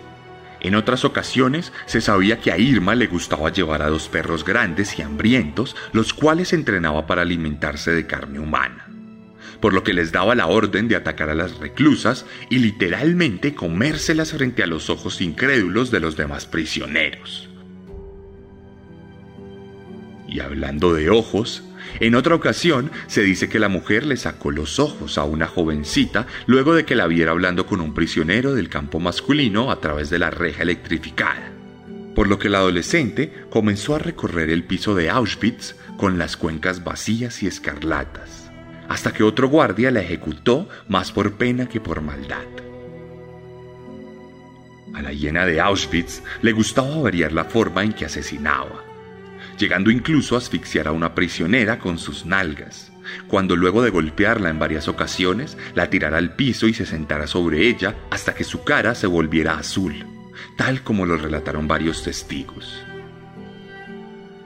En 0.64 0.76
otras 0.76 1.04
ocasiones 1.04 1.74
se 1.86 2.00
sabía 2.00 2.40
que 2.40 2.52
a 2.52 2.58
Irma 2.58 2.96
le 2.96 3.08
gustaba 3.08 3.52
llevar 3.52 3.82
a 3.82 3.90
dos 3.90 4.08
perros 4.08 4.46
grandes 4.46 4.98
y 4.98 5.02
hambrientos, 5.02 5.76
los 5.92 6.14
cuales 6.14 6.54
entrenaba 6.54 7.06
para 7.06 7.24
alimentarse 7.24 7.92
de 7.92 8.08
carne 8.08 8.40
humana, 8.40 8.88
por 9.60 9.74
lo 9.74 9.84
que 9.84 9.94
les 9.94 10.14
daba 10.14 10.36
la 10.36 10.48
orden 10.48 10.88
de 10.88 10.96
atacar 10.96 11.30
a 11.30 11.36
las 11.36 11.58
reclusas 11.58 12.26
y 12.50 12.60
literalmente 12.60 13.54
comérselas 13.54 14.32
frente 14.32 14.64
a 14.64 14.68
los 14.68 14.90
ojos 14.90 15.20
incrédulos 15.20 15.92
de 15.92 16.00
los 16.00 16.16
demás 16.16 16.46
prisioneros. 16.46 17.50
Y 20.30 20.40
hablando 20.40 20.94
de 20.94 21.10
ojos, 21.10 21.64
en 22.04 22.16
otra 22.16 22.36
ocasión 22.36 22.92
se 23.08 23.24
dice 23.24 23.48
que 23.48 23.60
la 23.60 23.70
mujer 23.70 24.06
le 24.06 24.18
sacó 24.18 24.52
los 24.52 24.78
ojos 24.78 25.18
a 25.18 25.24
una 25.24 25.48
jovencita 25.48 26.28
luego 26.48 26.76
de 26.76 26.84
que 26.84 26.96
la 26.96 27.08
viera 27.08 27.32
hablando 27.32 27.66
con 27.66 27.80
un 27.80 27.94
prisionero 27.94 28.54
del 28.54 28.68
campo 28.68 29.00
masculino 29.00 29.72
a 29.72 29.80
través 29.80 30.10
de 30.10 30.20
la 30.20 30.30
reja 30.30 30.64
electrificada. 30.64 31.54
Por 32.14 32.28
lo 32.28 32.40
que 32.40 32.50
la 32.50 32.58
adolescente 32.58 33.32
comenzó 33.50 33.96
a 33.96 34.00
recorrer 34.00 34.50
el 34.50 34.66
piso 34.66 34.96
de 34.96 35.10
Auschwitz 35.10 35.76
con 35.98 36.18
las 36.18 36.36
cuencas 36.36 36.84
vacías 36.84 37.42
y 37.42 37.48
escarlatas, 37.48 38.52
hasta 38.90 39.14
que 39.14 39.24
otro 39.24 39.48
guardia 39.48 39.90
la 39.90 40.02
ejecutó 40.02 40.68
más 40.90 41.14
por 41.14 41.36
pena 41.36 41.70
que 41.70 41.80
por 41.80 42.02
maldad. 42.02 42.44
A 44.94 45.02
la 45.02 45.14
hiena 45.14 45.46
de 45.46 45.62
Auschwitz 45.62 46.22
le 46.42 46.52
gustaba 46.52 46.98
variar 46.98 47.32
la 47.32 47.46
forma 47.46 47.82
en 47.82 47.94
que 47.94 48.04
asesinaba 48.04 48.83
llegando 49.58 49.92
incluso 49.92 50.36
a 50.36 50.40
asfixiar 50.40 50.88
a 50.88 50.92
una 50.92 51.16
prisionera 51.16 51.80
con 51.80 51.98
sus 51.98 52.26
nalgas, 52.26 52.92
cuando 53.28 53.56
luego 53.56 53.82
de 53.82 53.90
golpearla 53.90 54.50
en 54.50 54.60
varias 54.60 54.88
ocasiones, 54.88 55.58
la 55.76 55.90
tirara 55.90 56.18
al 56.18 56.36
piso 56.36 56.68
y 56.68 56.74
se 56.74 56.86
sentara 56.86 57.28
sobre 57.28 57.68
ella 57.68 57.96
hasta 58.10 58.34
que 58.34 58.44
su 58.44 58.64
cara 58.64 58.96
se 58.96 59.08
volviera 59.08 59.58
azul, 59.58 60.06
tal 60.58 60.82
como 60.84 61.06
lo 61.06 61.18
relataron 61.18 61.68
varios 61.68 62.04
testigos. 62.04 62.78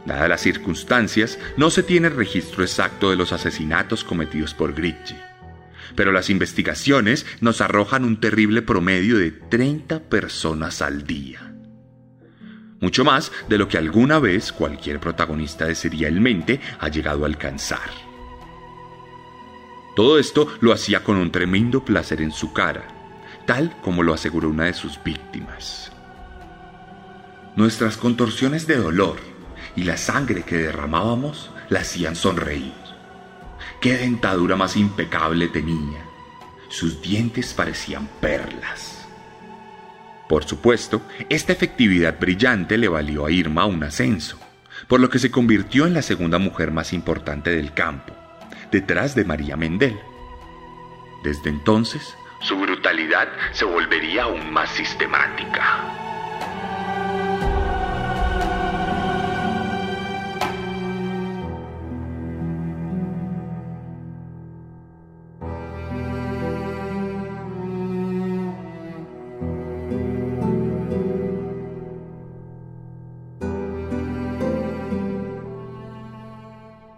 Dadas 0.06 0.30
las 0.30 0.42
circunstancias, 0.42 1.38
no 1.58 1.70
se 1.70 1.84
tiene 1.84 2.10
registro 2.10 2.64
exacto 2.64 3.10
de 3.10 3.18
los 3.18 3.34
asesinatos 3.34 4.06
cometidos 4.06 4.54
por 4.54 4.74
Gritje, 4.74 5.18
pero 5.96 6.12
las 6.12 6.30
investigaciones 6.30 7.26
nos 7.42 7.60
arrojan 7.60 8.06
un 8.06 8.20
terrible 8.20 8.62
promedio 8.62 9.18
de 9.18 9.32
30 9.32 10.04
personas 10.04 10.82
al 10.82 11.06
día 11.06 11.47
mucho 12.80 13.04
más 13.04 13.32
de 13.50 13.58
lo 13.58 13.68
que 13.68 13.78
alguna 13.78 14.20
vez 14.20 14.52
cualquier 14.52 15.00
protagonista 15.00 15.66
de 15.66 15.76
Serialmente 15.76 16.60
ha 16.80 16.90
llegado 16.90 17.24
a 17.24 17.28
alcanzar. 17.28 17.90
Todo 19.96 20.20
esto 20.20 20.48
lo 20.60 20.74
hacía 20.74 21.04
con 21.04 21.18
un 21.18 21.32
tremendo 21.32 21.84
placer 21.84 22.22
en 22.22 22.32
su 22.32 22.54
cara, 22.54 22.88
tal 23.48 23.76
como 23.82 24.04
lo 24.04 24.14
aseguró 24.14 24.50
una 24.50 24.66
de 24.66 24.74
sus 24.74 25.04
víctimas. 25.04 25.92
Nuestras 27.56 27.98
contorsiones 27.98 28.68
de 28.68 28.76
dolor 28.76 29.18
y 29.76 29.84
la 29.84 29.98
sangre 29.98 30.44
que 30.44 30.58
derramábamos 30.58 31.50
la 31.70 31.80
hacían 31.80 32.16
sonreír. 32.16 32.74
Qué 33.82 33.98
dentadura 33.98 34.56
más 34.56 34.78
impecable 34.78 35.48
tenía. 35.48 36.06
Sus 36.70 37.02
dientes 37.02 37.54
parecían 37.54 38.08
perlas. 38.22 38.97
Por 40.28 40.44
supuesto, 40.44 41.02
esta 41.30 41.54
efectividad 41.54 42.20
brillante 42.20 42.78
le 42.78 42.88
valió 42.88 43.26
a 43.26 43.32
Irma 43.32 43.66
un 43.66 43.84
ascenso, 43.84 44.38
por 44.88 45.00
lo 45.00 45.10
que 45.10 45.20
se 45.20 45.32
convirtió 45.32 45.86
en 45.88 45.94
la 45.94 46.02
segunda 46.02 46.38
mujer 46.38 46.72
más 46.72 46.94
importante 46.94 47.52
del 47.52 47.74
campo, 47.74 48.14
detrás 48.72 49.16
de 49.16 49.26
María 49.26 49.56
Mendel. 49.56 49.98
Desde 51.24 51.50
entonces, 51.50 52.02
su 52.42 52.58
brutalidad 52.58 53.28
se 53.52 53.66
volvería 53.66 54.24
aún 54.24 54.52
más 54.52 54.70
sistemática. 54.72 56.07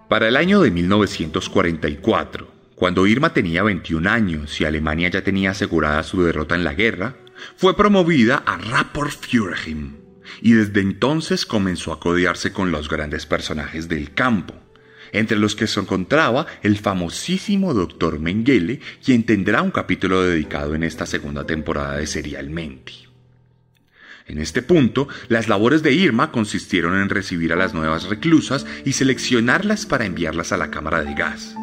Para 0.10 0.28
el 0.28 0.38
año 0.38 0.60
de 0.62 0.72
1944, 0.72 2.52
cuando 2.74 3.06
Irma 3.06 3.32
tenía 3.32 3.62
21 3.62 4.10
años 4.10 4.60
y 4.60 4.66
Alemania 4.66 5.10
ya 5.10 5.24
tenía 5.24 5.52
asegurada 5.52 6.02
su 6.02 6.24
derrota 6.24 6.56
en 6.56 6.64
la 6.64 6.74
guerra, 6.74 7.18
fue 7.56 7.78
promovida 7.78 8.38
a 8.38 8.58
Rapport 8.58 9.12
Führerin 9.12 10.00
y 10.42 10.54
desde 10.54 10.82
entonces 10.82 11.46
comenzó 11.46 11.94
a 11.94 12.00
codearse 12.00 12.52
con 12.52 12.72
los 12.72 12.90
grandes 12.90 13.28
personajes 13.28 13.88
del 13.88 14.12
campo, 14.16 14.56
entre 15.12 15.38
los 15.38 15.56
que 15.56 15.68
se 15.68 15.80
encontraba 15.80 16.48
el 16.64 16.80
famosísimo 16.80 17.76
Dr. 17.76 18.20
Mengele, 18.20 18.80
quien 19.06 19.28
tendrá 19.28 19.62
un 19.62 19.70
capítulo 19.70 20.24
dedicado 20.24 20.74
en 20.74 20.82
esta 20.82 21.06
segunda 21.06 21.46
temporada 21.46 21.98
de 21.98 22.08
Serialmente. 22.08 23.09
En 24.30 24.38
este 24.38 24.62
punto, 24.62 25.08
las 25.28 25.48
labores 25.48 25.82
de 25.82 25.92
Irma 25.92 26.32
consistieron 26.32 27.02
en 27.02 27.10
recibir 27.10 27.52
a 27.52 27.56
las 27.56 27.74
nuevas 27.74 28.08
reclusas 28.08 28.68
y 28.86 28.94
seleccionarlas 28.94 29.88
para 29.88 30.06
enviarlas 30.06 30.52
a 30.52 30.58
la 30.58 30.70
cámara 30.70 31.04
de 31.04 31.16
gas. 31.16 31.56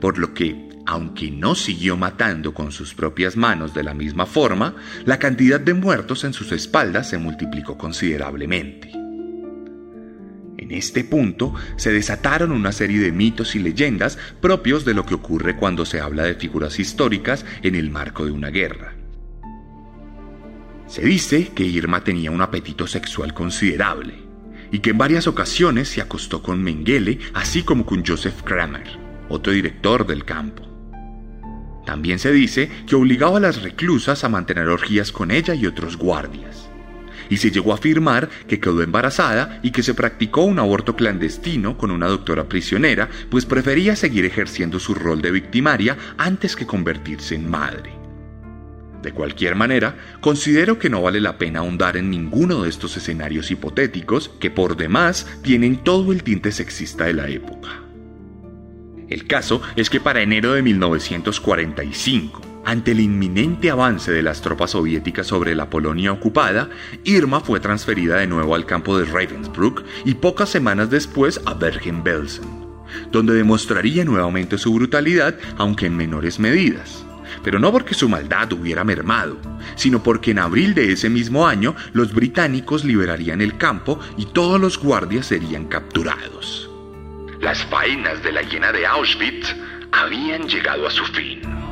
Por 0.00 0.16
lo 0.16 0.32
que, 0.32 0.70
aunque 0.86 1.30
no 1.30 1.54
siguió 1.54 1.98
matando 1.98 2.54
con 2.54 2.72
sus 2.72 2.94
propias 2.94 3.36
manos 3.36 3.74
de 3.74 3.82
la 3.82 3.92
misma 3.92 4.24
forma, 4.24 4.76
la 5.04 5.18
cantidad 5.18 5.60
de 5.60 5.74
muertos 5.74 6.24
en 6.24 6.32
sus 6.32 6.52
espaldas 6.52 7.10
se 7.10 7.18
multiplicó 7.18 7.76
considerablemente. 7.76 8.92
En 10.56 10.70
este 10.70 11.04
punto 11.04 11.54
se 11.76 11.92
desataron 11.92 12.50
una 12.50 12.72
serie 12.72 12.98
de 12.98 13.12
mitos 13.12 13.54
y 13.56 13.58
leyendas 13.58 14.16
propios 14.40 14.86
de 14.86 14.94
lo 14.94 15.04
que 15.04 15.14
ocurre 15.14 15.54
cuando 15.56 15.84
se 15.84 16.00
habla 16.00 16.22
de 16.22 16.34
figuras 16.34 16.78
históricas 16.78 17.44
en 17.62 17.74
el 17.74 17.90
marco 17.90 18.24
de 18.24 18.30
una 18.30 18.48
guerra. 18.48 18.95
Se 20.86 21.02
dice 21.02 21.48
que 21.48 21.64
Irma 21.64 22.04
tenía 22.04 22.30
un 22.30 22.42
apetito 22.42 22.86
sexual 22.86 23.34
considerable 23.34 24.14
y 24.70 24.78
que 24.78 24.90
en 24.90 24.98
varias 24.98 25.26
ocasiones 25.26 25.88
se 25.88 26.00
acostó 26.00 26.42
con 26.42 26.62
Mengele, 26.62 27.18
así 27.34 27.62
como 27.62 27.84
con 27.84 28.04
Joseph 28.04 28.42
Kramer, 28.42 28.98
otro 29.28 29.52
director 29.52 30.06
del 30.06 30.24
campo. 30.24 30.62
También 31.84 32.18
se 32.18 32.32
dice 32.32 32.70
que 32.86 32.96
obligaba 32.96 33.38
a 33.38 33.40
las 33.40 33.62
reclusas 33.62 34.24
a 34.24 34.28
mantener 34.28 34.68
orgías 34.68 35.12
con 35.12 35.30
ella 35.30 35.54
y 35.54 35.66
otros 35.66 35.96
guardias. 35.96 36.68
Y 37.30 37.38
se 37.38 37.50
llegó 37.50 37.72
a 37.72 37.76
afirmar 37.76 38.28
que 38.46 38.60
quedó 38.60 38.82
embarazada 38.82 39.58
y 39.62 39.70
que 39.72 39.82
se 39.82 39.94
practicó 39.94 40.42
un 40.42 40.58
aborto 40.58 40.94
clandestino 40.94 41.76
con 41.76 41.90
una 41.90 42.06
doctora 42.06 42.48
prisionera, 42.48 43.08
pues 43.30 43.46
prefería 43.46 43.96
seguir 43.96 44.24
ejerciendo 44.24 44.78
su 44.78 44.94
rol 44.94 45.22
de 45.22 45.32
victimaria 45.32 45.96
antes 46.18 46.54
que 46.54 46.66
convertirse 46.66 47.34
en 47.34 47.50
madre. 47.50 47.95
De 49.06 49.12
cualquier 49.12 49.54
manera, 49.54 49.94
considero 50.20 50.80
que 50.80 50.90
no 50.90 51.00
vale 51.00 51.20
la 51.20 51.38
pena 51.38 51.60
ahondar 51.60 51.96
en 51.96 52.10
ninguno 52.10 52.64
de 52.64 52.68
estos 52.68 52.96
escenarios 52.96 53.52
hipotéticos 53.52 54.32
que 54.40 54.50
por 54.50 54.76
demás 54.76 55.28
tienen 55.44 55.76
todo 55.76 56.10
el 56.10 56.24
tinte 56.24 56.50
sexista 56.50 57.04
de 57.04 57.12
la 57.12 57.28
época. 57.28 57.68
El 59.08 59.28
caso 59.28 59.62
es 59.76 59.90
que 59.90 60.00
para 60.00 60.22
enero 60.22 60.54
de 60.54 60.62
1945, 60.62 62.40
ante 62.64 62.90
el 62.90 62.98
inminente 62.98 63.70
avance 63.70 64.10
de 64.10 64.24
las 64.24 64.42
tropas 64.42 64.72
soviéticas 64.72 65.28
sobre 65.28 65.54
la 65.54 65.70
Polonia 65.70 66.10
ocupada, 66.10 66.68
Irma 67.04 67.38
fue 67.38 67.60
transferida 67.60 68.16
de 68.16 68.26
nuevo 68.26 68.56
al 68.56 68.66
campo 68.66 68.98
de 68.98 69.04
Ravensbrück 69.04 69.84
y 70.04 70.14
pocas 70.14 70.48
semanas 70.48 70.90
después 70.90 71.40
a 71.46 71.54
Bergen-Belsen, 71.54 72.66
donde 73.12 73.34
demostraría 73.34 74.04
nuevamente 74.04 74.58
su 74.58 74.74
brutalidad, 74.74 75.36
aunque 75.58 75.86
en 75.86 75.96
menores 75.96 76.40
medidas 76.40 77.06
pero 77.42 77.58
no 77.58 77.72
porque 77.72 77.94
su 77.94 78.08
maldad 78.08 78.52
hubiera 78.52 78.84
mermado, 78.84 79.38
sino 79.74 80.02
porque 80.02 80.30
en 80.30 80.38
abril 80.38 80.74
de 80.74 80.92
ese 80.92 81.08
mismo 81.08 81.46
año 81.46 81.74
los 81.92 82.12
británicos 82.12 82.84
liberarían 82.84 83.40
el 83.40 83.56
campo 83.56 83.98
y 84.16 84.26
todos 84.26 84.60
los 84.60 84.78
guardias 84.78 85.26
serían 85.26 85.66
capturados. 85.66 86.70
Las 87.40 87.64
faenas 87.64 88.22
de 88.22 88.32
la 88.32 88.42
hiena 88.42 88.72
de 88.72 88.86
Auschwitz 88.86 89.54
habían 89.92 90.48
llegado 90.48 90.86
a 90.86 90.90
su 90.90 91.04
fin. 91.04 91.65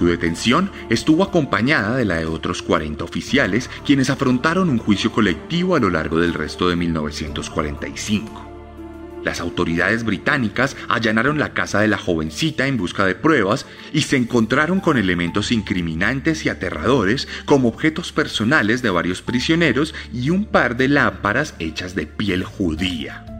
Su 0.00 0.06
detención 0.06 0.70
estuvo 0.88 1.22
acompañada 1.22 1.94
de 1.94 2.06
la 2.06 2.16
de 2.16 2.24
otros 2.24 2.62
40 2.62 3.04
oficiales 3.04 3.68
quienes 3.84 4.08
afrontaron 4.08 4.70
un 4.70 4.78
juicio 4.78 5.12
colectivo 5.12 5.76
a 5.76 5.78
lo 5.78 5.90
largo 5.90 6.18
del 6.18 6.32
resto 6.32 6.70
de 6.70 6.76
1945. 6.76 9.20
Las 9.22 9.40
autoridades 9.40 10.04
británicas 10.04 10.74
allanaron 10.88 11.38
la 11.38 11.52
casa 11.52 11.80
de 11.80 11.88
la 11.88 11.98
jovencita 11.98 12.66
en 12.66 12.78
busca 12.78 13.04
de 13.04 13.14
pruebas 13.14 13.66
y 13.92 14.00
se 14.00 14.16
encontraron 14.16 14.80
con 14.80 14.96
elementos 14.96 15.52
incriminantes 15.52 16.46
y 16.46 16.48
aterradores 16.48 17.28
como 17.44 17.68
objetos 17.68 18.10
personales 18.10 18.80
de 18.80 18.88
varios 18.88 19.20
prisioneros 19.20 19.94
y 20.14 20.30
un 20.30 20.46
par 20.46 20.78
de 20.78 20.88
lámparas 20.88 21.54
hechas 21.58 21.94
de 21.94 22.06
piel 22.06 22.42
judía. 22.42 23.39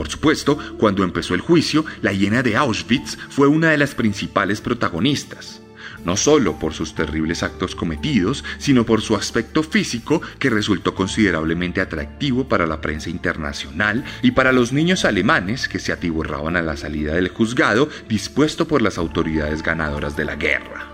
Por 0.00 0.08
supuesto, 0.08 0.58
cuando 0.78 1.04
empezó 1.04 1.34
el 1.34 1.42
juicio, 1.42 1.84
la 2.00 2.14
hiena 2.14 2.42
de 2.42 2.56
Auschwitz 2.56 3.18
fue 3.28 3.48
una 3.48 3.72
de 3.72 3.76
las 3.76 3.94
principales 3.94 4.62
protagonistas, 4.62 5.60
no 6.06 6.16
solo 6.16 6.58
por 6.58 6.72
sus 6.72 6.94
terribles 6.94 7.42
actos 7.42 7.74
cometidos, 7.74 8.42
sino 8.56 8.86
por 8.86 9.02
su 9.02 9.14
aspecto 9.14 9.62
físico 9.62 10.22
que 10.38 10.48
resultó 10.48 10.94
considerablemente 10.94 11.82
atractivo 11.82 12.48
para 12.48 12.66
la 12.66 12.80
prensa 12.80 13.10
internacional 13.10 14.02
y 14.22 14.30
para 14.30 14.52
los 14.52 14.72
niños 14.72 15.04
alemanes 15.04 15.68
que 15.68 15.78
se 15.78 15.92
atiborraban 15.92 16.56
a 16.56 16.62
la 16.62 16.78
salida 16.78 17.12
del 17.12 17.28
juzgado 17.28 17.90
dispuesto 18.08 18.66
por 18.66 18.80
las 18.80 18.96
autoridades 18.96 19.62
ganadoras 19.62 20.16
de 20.16 20.24
la 20.24 20.36
guerra. 20.36 20.89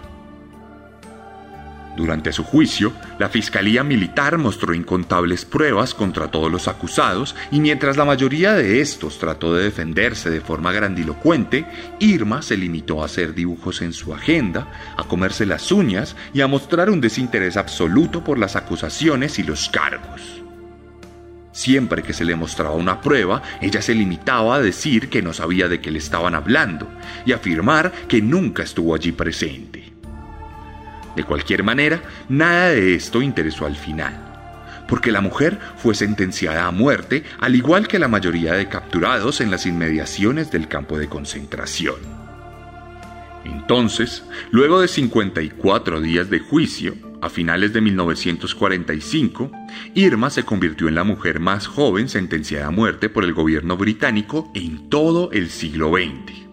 Durante 1.96 2.30
su 2.30 2.44
juicio, 2.44 2.92
la 3.18 3.30
Fiscalía 3.30 3.82
Militar 3.82 4.36
mostró 4.36 4.74
incontables 4.74 5.46
pruebas 5.46 5.94
contra 5.94 6.30
todos 6.30 6.52
los 6.52 6.68
acusados 6.68 7.34
y 7.50 7.58
mientras 7.60 7.96
la 7.96 8.04
mayoría 8.04 8.52
de 8.52 8.82
estos 8.82 9.18
trató 9.18 9.54
de 9.54 9.64
defenderse 9.64 10.28
de 10.28 10.42
forma 10.42 10.72
grandilocuente, 10.72 11.64
Irma 11.98 12.42
se 12.42 12.58
limitó 12.58 13.02
a 13.02 13.06
hacer 13.06 13.34
dibujos 13.34 13.80
en 13.80 13.94
su 13.94 14.12
agenda, 14.12 14.66
a 14.98 15.04
comerse 15.04 15.46
las 15.46 15.72
uñas 15.72 16.16
y 16.34 16.42
a 16.42 16.46
mostrar 16.46 16.90
un 16.90 17.00
desinterés 17.00 17.56
absoluto 17.56 18.22
por 18.22 18.38
las 18.38 18.56
acusaciones 18.56 19.38
y 19.38 19.42
los 19.42 19.70
cargos. 19.70 20.42
Siempre 21.52 22.02
que 22.02 22.12
se 22.12 22.26
le 22.26 22.36
mostraba 22.36 22.74
una 22.74 23.00
prueba, 23.00 23.42
ella 23.62 23.80
se 23.80 23.94
limitaba 23.94 24.56
a 24.56 24.60
decir 24.60 25.08
que 25.08 25.22
no 25.22 25.32
sabía 25.32 25.68
de 25.68 25.80
qué 25.80 25.90
le 25.90 25.98
estaban 25.98 26.34
hablando 26.34 26.86
y 27.24 27.32
afirmar 27.32 27.90
que 28.06 28.20
nunca 28.20 28.64
estuvo 28.64 28.94
allí 28.94 29.12
presente. 29.12 29.85
De 31.16 31.24
cualquier 31.24 31.64
manera, 31.64 32.02
nada 32.28 32.68
de 32.68 32.94
esto 32.94 33.22
interesó 33.22 33.64
al 33.64 33.74
final, 33.74 34.84
porque 34.86 35.10
la 35.10 35.22
mujer 35.22 35.58
fue 35.78 35.94
sentenciada 35.94 36.66
a 36.66 36.70
muerte, 36.70 37.24
al 37.40 37.56
igual 37.56 37.88
que 37.88 37.98
la 37.98 38.06
mayoría 38.06 38.52
de 38.52 38.68
capturados 38.68 39.40
en 39.40 39.50
las 39.50 39.64
inmediaciones 39.64 40.50
del 40.50 40.68
campo 40.68 40.98
de 40.98 41.08
concentración. 41.08 41.96
Entonces, 43.46 44.24
luego 44.50 44.80
de 44.80 44.88
54 44.88 46.00
días 46.02 46.28
de 46.28 46.40
juicio, 46.40 46.94
a 47.22 47.30
finales 47.30 47.72
de 47.72 47.80
1945, 47.80 49.50
Irma 49.94 50.28
se 50.28 50.44
convirtió 50.44 50.88
en 50.88 50.96
la 50.96 51.04
mujer 51.04 51.40
más 51.40 51.66
joven 51.66 52.10
sentenciada 52.10 52.66
a 52.66 52.70
muerte 52.70 53.08
por 53.08 53.24
el 53.24 53.32
gobierno 53.32 53.78
británico 53.78 54.50
en 54.54 54.90
todo 54.90 55.30
el 55.32 55.48
siglo 55.48 55.90
XX. 55.90 56.46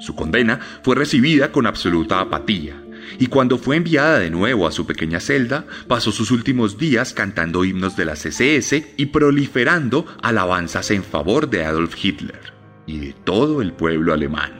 Su 0.00 0.14
condena 0.14 0.60
fue 0.82 0.96
recibida 0.96 1.50
con 1.50 1.66
absoluta 1.66 2.20
apatía, 2.20 2.80
y 3.18 3.26
cuando 3.26 3.58
fue 3.58 3.76
enviada 3.76 4.18
de 4.18 4.30
nuevo 4.30 4.66
a 4.66 4.72
su 4.72 4.86
pequeña 4.86 5.20
celda, 5.20 5.66
pasó 5.86 6.12
sus 6.12 6.30
últimos 6.30 6.78
días 6.78 7.12
cantando 7.12 7.64
himnos 7.64 7.96
de 7.96 8.04
la 8.04 8.14
SS 8.14 8.94
y 8.96 9.06
proliferando 9.06 10.06
alabanzas 10.22 10.90
en 10.90 11.02
favor 11.02 11.50
de 11.50 11.64
Adolf 11.64 11.94
Hitler 12.02 12.52
y 12.86 12.98
de 12.98 13.12
todo 13.12 13.62
el 13.62 13.72
pueblo 13.72 14.12
alemán. 14.12 14.52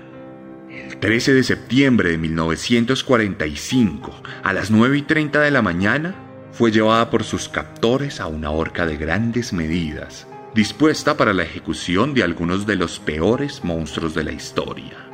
El 0.71 0.99
13 0.99 1.35
de 1.35 1.43
septiembre 1.43 2.11
de 2.11 2.19
1945, 2.19 4.23
a 4.43 4.53
las 4.53 4.71
9 4.71 4.99
y 4.99 5.03
30 5.03 5.41
de 5.41 5.51
la 5.51 5.63
mañana, 5.63 6.15
fue 6.53 6.71
llevada 6.71 7.11
por 7.11 7.25
sus 7.25 7.49
captores 7.49 8.21
a 8.21 8.27
una 8.27 8.51
horca 8.51 8.87
de 8.87 8.97
grandes 8.97 9.53
medidas, 9.53 10.27
dispuesta 10.55 11.17
para 11.17 11.33
la 11.33 11.45
ejecución 11.45 12.15
de 12.15 12.23
algunos 12.23 12.67
de 12.67 12.77
los 12.77 12.99
peores 12.99 13.65
monstruos 13.65 14.15
de 14.15 14.25
la 14.25 14.33
historia. 14.33 15.08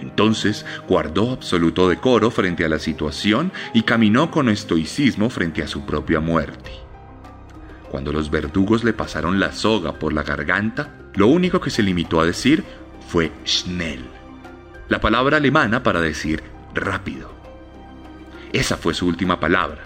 Entonces 0.00 0.64
guardó 0.88 1.32
absoluto 1.32 1.88
decoro 1.88 2.30
frente 2.30 2.64
a 2.64 2.68
la 2.68 2.78
situación 2.78 3.52
y 3.74 3.82
caminó 3.82 4.30
con 4.30 4.48
estoicismo 4.48 5.30
frente 5.30 5.62
a 5.62 5.68
su 5.68 5.84
propia 5.84 6.20
muerte. 6.20 6.70
Cuando 7.90 8.12
los 8.12 8.30
verdugos 8.30 8.84
le 8.84 8.92
pasaron 8.92 9.40
la 9.40 9.52
soga 9.52 9.98
por 9.98 10.12
la 10.12 10.22
garganta, 10.22 10.94
lo 11.14 11.26
único 11.26 11.60
que 11.60 11.70
se 11.70 11.82
limitó 11.82 12.20
a 12.20 12.26
decir 12.26 12.64
fue 13.08 13.32
schnell, 13.44 14.04
la 14.88 15.00
palabra 15.00 15.38
alemana 15.38 15.82
para 15.82 16.00
decir 16.00 16.42
rápido. 16.74 17.32
Esa 18.52 18.76
fue 18.76 18.94
su 18.94 19.06
última 19.06 19.40
palabra, 19.40 19.82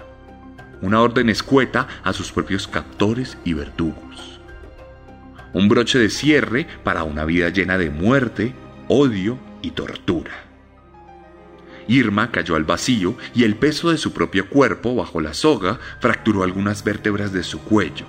una 0.83 1.01
orden 1.01 1.31
escueta 1.31 1.89
a 2.03 2.13
sus 2.13 2.31
propios 2.31 2.69
captores 2.69 3.39
y 3.45 3.55
verdugos. 3.55 4.41
Un 5.55 5.69
broche 5.69 5.99
de 5.99 6.11
cierre 6.11 6.67
para 6.83 7.05
una 7.05 7.25
vida 7.25 7.49
llena 7.49 7.79
de 7.79 7.89
muerte, 7.89 8.55
odio 8.89 9.39
y 9.65 9.71
tortura. 9.71 10.45
Irma 11.89 12.31
cayó 12.31 12.57
al 12.57 12.65
vacío 12.65 13.17
y 13.35 13.45
el 13.45 13.57
peso 13.57 13.91
de 13.91 13.99
su 13.99 14.13
propio 14.13 14.49
cuerpo 14.49 14.95
bajo 14.95 15.21
la 15.21 15.35
soga 15.35 15.79
fracturó 16.01 16.43
algunas 16.43 16.85
vértebras 16.85 17.33
de 17.33 17.43
su 17.43 17.61
cuello, 17.61 18.07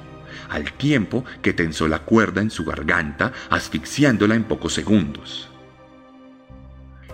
al 0.49 0.71
tiempo 0.73 1.25
que 1.41 1.53
tensó 1.53 1.87
la 1.87 1.99
cuerda 1.99 2.41
en 2.41 2.51
su 2.51 2.63
garganta, 2.63 3.33
asfixiándola 3.49 4.35
en 4.35 4.43
pocos 4.43 4.73
segundos. 4.73 5.49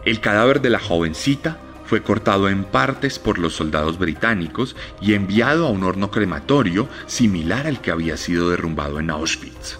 El 0.06 0.20
cadáver 0.20 0.62
de 0.62 0.70
la 0.70 0.80
jovencita 0.80 1.58
fue 1.86 2.02
cortado 2.02 2.48
en 2.50 2.64
partes 2.64 3.20
por 3.20 3.38
los 3.38 3.54
soldados 3.54 4.00
británicos 4.00 4.76
y 5.02 5.14
enviado 5.14 5.68
a 5.68 5.72
un 5.72 5.84
horno 5.84 6.10
crematorio 6.10 6.88
similar 7.06 7.68
al 7.68 7.82
que 7.82 7.92
había 7.92 8.18
sido 8.18 8.50
derrumbado 8.50 9.00
en 9.00 9.10
Auschwitz. 9.10 9.78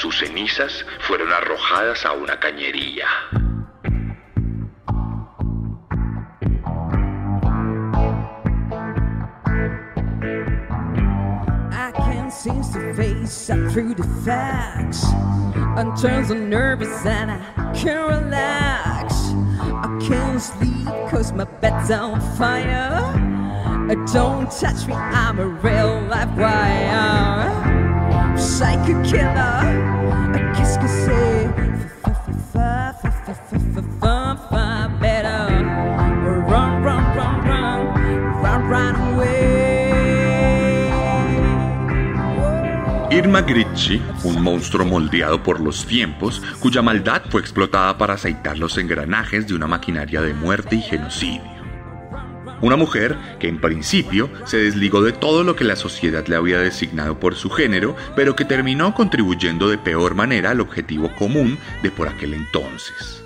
Sus 0.00 0.18
cenizas 0.18 0.86
fueron 1.00 1.30
arrojadas 1.30 2.06
a 2.06 2.14
una 2.14 2.40
cañería. 2.40 3.06
I 11.70 11.92
can't 11.92 12.32
seem 12.32 12.62
to 12.62 12.94
face 12.94 13.50
up 13.50 13.70
through 13.72 13.94
the 13.94 14.08
facts. 14.24 15.04
Turned 16.00 16.28
so 16.28 16.34
nervous 16.34 17.04
and 17.04 17.30
I 17.30 17.72
can't 17.74 18.08
relax. 18.08 19.34
I 19.60 19.98
can't 20.00 20.40
sleep 20.40 20.86
cause 21.10 21.34
my 21.34 21.44
bed's 21.44 21.90
on 21.90 22.22
fire. 22.38 23.02
Don't 24.10 24.50
touch 24.50 24.86
me, 24.86 24.94
I'm 24.94 25.38
a 25.38 25.46
real 25.46 26.00
life 26.08 26.34
wire. 26.38 27.69
Irma 43.12 43.42
Gritschi, 43.42 44.02
un 44.24 44.42
monstruo 44.42 44.86
moldeado 44.86 45.42
por 45.42 45.60
los 45.60 45.84
tiempos, 45.84 46.42
cuya 46.58 46.80
maldad 46.80 47.22
fue 47.28 47.40
explotada 47.40 47.98
para 47.98 48.14
aceitar 48.14 48.58
los 48.58 48.78
engranajes 48.78 49.46
de 49.46 49.54
una 49.54 49.66
maquinaria 49.66 50.22
de 50.22 50.32
muerte 50.32 50.76
y 50.76 50.82
genocidio. 50.82 51.59
Una 52.62 52.76
mujer 52.76 53.16
que 53.38 53.48
en 53.48 53.58
principio 53.58 54.30
se 54.44 54.58
desligó 54.58 55.02
de 55.02 55.12
todo 55.12 55.44
lo 55.44 55.56
que 55.56 55.64
la 55.64 55.76
sociedad 55.76 56.26
le 56.26 56.36
había 56.36 56.58
designado 56.58 57.18
por 57.18 57.34
su 57.34 57.48
género, 57.48 57.96
pero 58.14 58.36
que 58.36 58.44
terminó 58.44 58.94
contribuyendo 58.94 59.68
de 59.68 59.78
peor 59.78 60.14
manera 60.14 60.50
al 60.50 60.60
objetivo 60.60 61.10
común 61.16 61.58
de 61.82 61.90
por 61.90 62.08
aquel 62.08 62.34
entonces. 62.34 63.24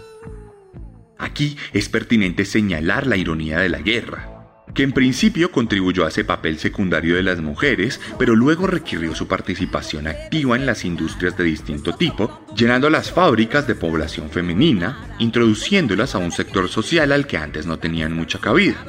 Aquí 1.18 1.56
es 1.72 1.88
pertinente 1.88 2.44
señalar 2.44 3.06
la 3.06 3.16
ironía 3.16 3.58
de 3.58 3.68
la 3.68 3.78
guerra. 3.78 4.30
que 4.74 4.82
en 4.82 4.90
principio 4.90 5.52
contribuyó 5.52 6.04
a 6.04 6.08
ese 6.08 6.24
papel 6.24 6.58
secundario 6.58 7.14
de 7.14 7.22
las 7.22 7.40
mujeres, 7.40 8.00
pero 8.18 8.34
luego 8.34 8.66
requirió 8.66 9.14
su 9.14 9.28
participación 9.28 10.08
activa 10.08 10.56
en 10.56 10.66
las 10.66 10.84
industrias 10.84 11.36
de 11.36 11.44
distinto 11.44 11.94
tipo, 11.94 12.44
llenando 12.56 12.90
las 12.90 13.12
fábricas 13.12 13.68
de 13.68 13.76
población 13.76 14.30
femenina, 14.30 15.14
introduciéndolas 15.20 16.16
a 16.16 16.18
un 16.18 16.32
sector 16.32 16.68
social 16.68 17.12
al 17.12 17.28
que 17.28 17.36
antes 17.36 17.66
no 17.66 17.78
tenían 17.78 18.14
mucha 18.14 18.40
cabida. 18.40 18.84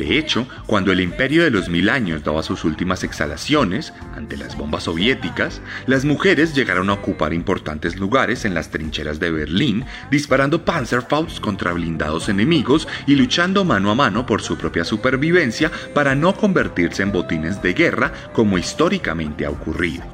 De 0.00 0.16
hecho, 0.16 0.46
cuando 0.64 0.92
el 0.92 1.00
imperio 1.02 1.44
de 1.44 1.50
los 1.50 1.68
mil 1.68 1.90
años 1.90 2.24
daba 2.24 2.42
sus 2.42 2.64
últimas 2.64 3.04
exhalaciones 3.04 3.92
ante 4.16 4.38
las 4.38 4.56
bombas 4.56 4.84
soviéticas, 4.84 5.60
las 5.84 6.06
mujeres 6.06 6.54
llegaron 6.54 6.88
a 6.88 6.94
ocupar 6.94 7.34
importantes 7.34 7.96
lugares 7.96 8.46
en 8.46 8.54
las 8.54 8.70
trincheras 8.70 9.20
de 9.20 9.30
Berlín, 9.30 9.84
disparando 10.10 10.64
Panzerfaust 10.64 11.38
contra 11.40 11.74
blindados 11.74 12.30
enemigos 12.30 12.88
y 13.06 13.14
luchando 13.14 13.66
mano 13.66 13.90
a 13.90 13.94
mano 13.94 14.24
por 14.24 14.40
su 14.40 14.56
propia 14.56 14.86
supervivencia 14.86 15.70
para 15.92 16.14
no 16.14 16.34
convertirse 16.34 17.02
en 17.02 17.12
botines 17.12 17.60
de 17.60 17.74
guerra 17.74 18.10
como 18.32 18.56
históricamente 18.56 19.44
ha 19.44 19.50
ocurrido. 19.50 20.09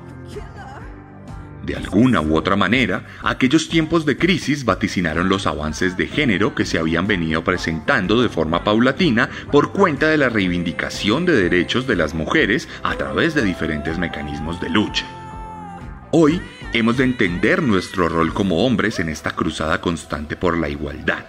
De 1.66 1.74
alguna 1.74 2.20
u 2.20 2.36
otra 2.36 2.54
manera, 2.54 3.06
aquellos 3.24 3.68
tiempos 3.68 4.06
de 4.06 4.16
crisis 4.16 4.64
vaticinaron 4.64 5.28
los 5.28 5.48
avances 5.48 5.96
de 5.96 6.06
género 6.06 6.54
que 6.54 6.64
se 6.64 6.78
habían 6.78 7.08
venido 7.08 7.42
presentando 7.42 8.22
de 8.22 8.28
forma 8.28 8.62
paulatina 8.62 9.28
por 9.50 9.72
cuenta 9.72 10.06
de 10.06 10.16
la 10.16 10.28
reivindicación 10.28 11.26
de 11.26 11.32
derechos 11.32 11.88
de 11.88 11.96
las 11.96 12.14
mujeres 12.14 12.68
a 12.84 12.94
través 12.94 13.34
de 13.34 13.42
diferentes 13.42 13.98
mecanismos 13.98 14.60
de 14.60 14.70
lucha. 14.70 15.06
Hoy 16.12 16.40
hemos 16.72 16.98
de 16.98 17.04
entender 17.04 17.60
nuestro 17.64 18.08
rol 18.08 18.32
como 18.32 18.64
hombres 18.64 19.00
en 19.00 19.08
esta 19.08 19.32
cruzada 19.32 19.80
constante 19.80 20.36
por 20.36 20.56
la 20.56 20.68
igualdad, 20.68 21.24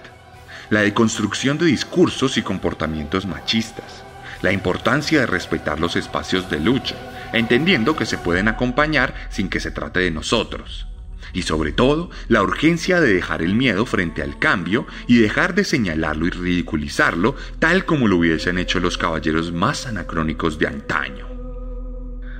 la 0.69 0.81
deconstrucción 0.81 1.57
de 1.57 1.65
discursos 1.65 2.38
y 2.38 2.43
comportamientos 2.43 3.25
machistas, 3.25 4.03
la 4.41 4.51
importancia 4.51 5.19
de 5.19 5.25
respetar 5.25 5.79
los 5.79 5.95
espacios 5.95 6.49
de 6.49 6.59
lucha, 6.59 6.95
entendiendo 7.33 7.95
que 7.95 8.05
se 8.05 8.17
pueden 8.17 8.47
acompañar 8.47 9.13
sin 9.29 9.49
que 9.49 9.59
se 9.59 9.71
trate 9.71 9.99
de 9.99 10.11
nosotros. 10.11 10.88
Y 11.33 11.43
sobre 11.43 11.71
todo, 11.71 12.09
la 12.29 12.41
urgencia 12.41 13.01
de 13.01 13.13
dejar 13.13 13.41
el 13.41 13.53
miedo 13.53 13.85
frente 13.85 14.21
al 14.23 14.39
cambio 14.39 14.88
y 15.07 15.19
dejar 15.19 15.55
de 15.55 15.63
señalarlo 15.63 16.25
y 16.25 16.29
ridiculizarlo 16.29 17.35
tal 17.59 17.85
como 17.85 18.07
lo 18.07 18.17
hubiesen 18.17 18.57
hecho 18.57 18.79
los 18.79 18.97
caballeros 18.97 19.51
más 19.51 19.85
anacrónicos 19.88 20.57
de 20.57 20.67
antaño. 20.67 21.27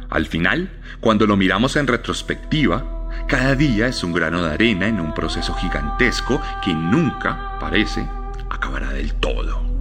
Al 0.10 0.26
final, 0.26 0.82
cuando 1.02 1.28
lo 1.28 1.36
miramos 1.36 1.76
en 1.76 1.88
retrospectiva, 1.88 3.10
cada 3.28 3.56
día 3.56 3.88
es 3.88 4.04
un 4.04 4.14
grano 4.14 4.44
de 4.44 4.54
arena 4.54 4.88
en 4.88 5.02
un 5.02 5.14
proceso 5.14 5.54
gigantesco 5.54 6.42
que 6.64 6.74
nunca, 6.74 7.60
parece, 7.60 8.08
acabará 8.50 8.94
del 8.94 9.14
todo. 9.16 9.77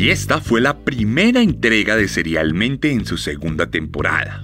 Y 0.00 0.08
esta 0.08 0.40
fue 0.40 0.62
la 0.62 0.78
primera 0.78 1.42
entrega 1.42 1.94
de 1.94 2.08
Serialmente 2.08 2.90
en 2.90 3.04
su 3.04 3.18
segunda 3.18 3.70
temporada. 3.70 4.40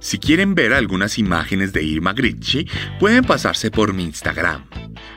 Si 0.00 0.18
quieren 0.18 0.54
ver 0.54 0.72
algunas 0.72 1.18
imágenes 1.18 1.74
de 1.74 1.82
Irma 1.82 2.14
Gritschi, 2.14 2.66
pueden 2.98 3.22
pasarse 3.22 3.70
por 3.70 3.92
mi 3.92 4.04
Instagram, 4.04 4.64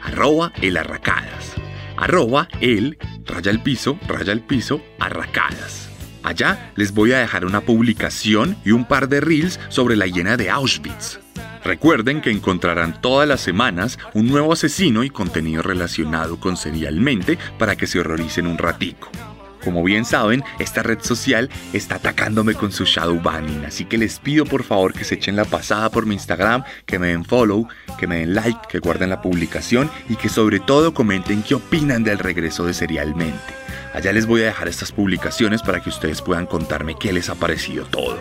arroba 0.03 0.51
elarracadas, 0.61 1.53
arroba 1.95 2.49
el, 2.59 2.97
raya 3.25 3.49
el 3.49 3.63
piso, 3.63 3.97
raya 4.07 4.33
el 4.33 4.41
piso, 4.41 4.83
arracadas. 4.99 5.89
Allá 6.21 6.73
les 6.75 6.91
voy 6.91 7.13
a 7.13 7.19
dejar 7.19 7.45
una 7.45 7.61
publicación 7.61 8.57
y 8.65 8.71
un 8.71 8.85
par 8.85 9.07
de 9.07 9.21
reels 9.21 9.59
sobre 9.69 9.95
la 9.95 10.05
hiena 10.05 10.35
de 10.35 10.49
Auschwitz. 10.49 11.24
Recuerden 11.65 12.21
que 12.21 12.29
encontrarán 12.29 13.01
todas 13.01 13.27
las 13.27 13.41
semanas 13.41 13.97
un 14.13 14.27
nuevo 14.27 14.53
asesino 14.53 15.03
y 15.03 15.09
contenido 15.09 15.63
relacionado 15.63 16.39
con 16.39 16.57
Serialmente 16.57 17.39
para 17.57 17.75
que 17.75 17.87
se 17.87 17.99
horroricen 17.99 18.45
un 18.45 18.59
ratico. 18.59 19.09
Como 19.63 19.81
bien 19.83 20.05
saben, 20.05 20.43
esta 20.59 20.83
red 20.83 20.99
social 21.01 21.49
está 21.73 21.95
atacándome 21.95 22.53
con 22.53 22.71
su 22.71 22.85
shadow 22.85 23.19
banning, 23.19 23.65
así 23.65 23.85
que 23.85 23.97
les 23.97 24.19
pido 24.19 24.45
por 24.45 24.63
favor 24.63 24.93
que 24.93 25.03
se 25.03 25.15
echen 25.15 25.35
la 25.35 25.45
pasada 25.45 25.89
por 25.89 26.05
mi 26.05 26.13
Instagram, 26.13 26.63
que 26.85 26.99
me 26.99 27.07
den 27.07 27.25
follow, 27.25 27.67
que 27.97 28.05
me 28.05 28.17
den 28.17 28.35
like, 28.35 28.59
que 28.69 28.77
guarden 28.77 29.09
la 29.09 29.23
publicación 29.23 29.89
y 30.07 30.17
que 30.17 30.29
sobre 30.29 30.59
todo 30.59 30.93
comenten 30.93 31.41
qué 31.41 31.55
opinan 31.55 32.03
del 32.03 32.19
regreso 32.19 32.63
de 32.67 32.75
Serialmente. 32.75 33.55
Allá 33.95 34.13
les 34.13 34.27
voy 34.27 34.43
a 34.43 34.45
dejar 34.45 34.67
estas 34.67 34.91
publicaciones 34.91 35.63
para 35.63 35.81
que 35.81 35.89
ustedes 35.89 36.21
puedan 36.21 36.45
contarme 36.45 36.95
qué 36.99 37.11
les 37.11 37.29
ha 37.29 37.35
parecido 37.35 37.85
todo. 37.85 38.19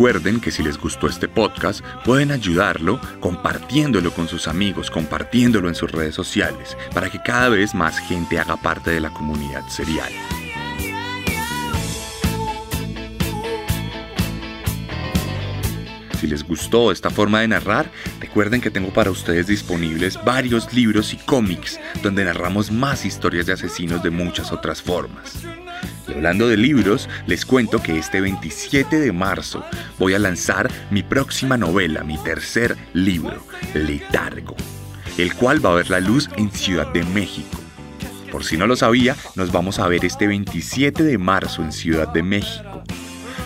Recuerden 0.00 0.40
que 0.40 0.50
si 0.50 0.62
les 0.62 0.78
gustó 0.78 1.08
este 1.08 1.28
podcast, 1.28 1.84
pueden 2.06 2.30
ayudarlo 2.30 2.98
compartiéndolo 3.20 4.14
con 4.14 4.28
sus 4.28 4.48
amigos, 4.48 4.90
compartiéndolo 4.90 5.68
en 5.68 5.74
sus 5.74 5.92
redes 5.92 6.14
sociales, 6.14 6.74
para 6.94 7.10
que 7.10 7.20
cada 7.22 7.50
vez 7.50 7.74
más 7.74 7.98
gente 7.98 8.38
haga 8.38 8.56
parte 8.56 8.92
de 8.92 9.00
la 9.00 9.10
comunidad 9.10 9.62
serial. 9.68 10.10
Si 16.18 16.26
les 16.26 16.44
gustó 16.44 16.92
esta 16.92 17.10
forma 17.10 17.42
de 17.42 17.48
narrar, 17.48 17.92
recuerden 18.20 18.62
que 18.62 18.70
tengo 18.70 18.94
para 18.94 19.10
ustedes 19.10 19.48
disponibles 19.48 20.18
varios 20.24 20.72
libros 20.72 21.12
y 21.12 21.18
cómics 21.18 21.78
donde 22.02 22.24
narramos 22.24 22.70
más 22.70 23.04
historias 23.04 23.44
de 23.44 23.52
asesinos 23.52 24.02
de 24.02 24.08
muchas 24.08 24.50
otras 24.50 24.80
formas. 24.80 25.44
Y 26.10 26.14
hablando 26.14 26.48
de 26.48 26.56
libros, 26.56 27.08
les 27.26 27.46
cuento 27.46 27.80
que 27.82 27.96
este 27.96 28.20
27 28.20 28.98
de 28.98 29.12
marzo 29.12 29.64
voy 29.98 30.14
a 30.14 30.18
lanzar 30.18 30.68
mi 30.90 31.02
próxima 31.02 31.56
novela, 31.56 32.02
mi 32.02 32.18
tercer 32.18 32.76
libro, 32.94 33.46
Letargo, 33.74 34.56
el 35.18 35.34
cual 35.34 35.64
va 35.64 35.70
a 35.70 35.76
ver 35.76 35.90
la 35.90 36.00
luz 36.00 36.28
en 36.36 36.50
Ciudad 36.50 36.92
de 36.92 37.04
México. 37.04 37.58
Por 38.32 38.44
si 38.44 38.56
no 38.56 38.66
lo 38.66 38.74
sabía, 38.74 39.16
nos 39.36 39.52
vamos 39.52 39.78
a 39.78 39.86
ver 39.86 40.04
este 40.04 40.26
27 40.26 41.02
de 41.02 41.18
marzo 41.18 41.62
en 41.62 41.72
Ciudad 41.72 42.08
de 42.08 42.22
México. 42.22 42.82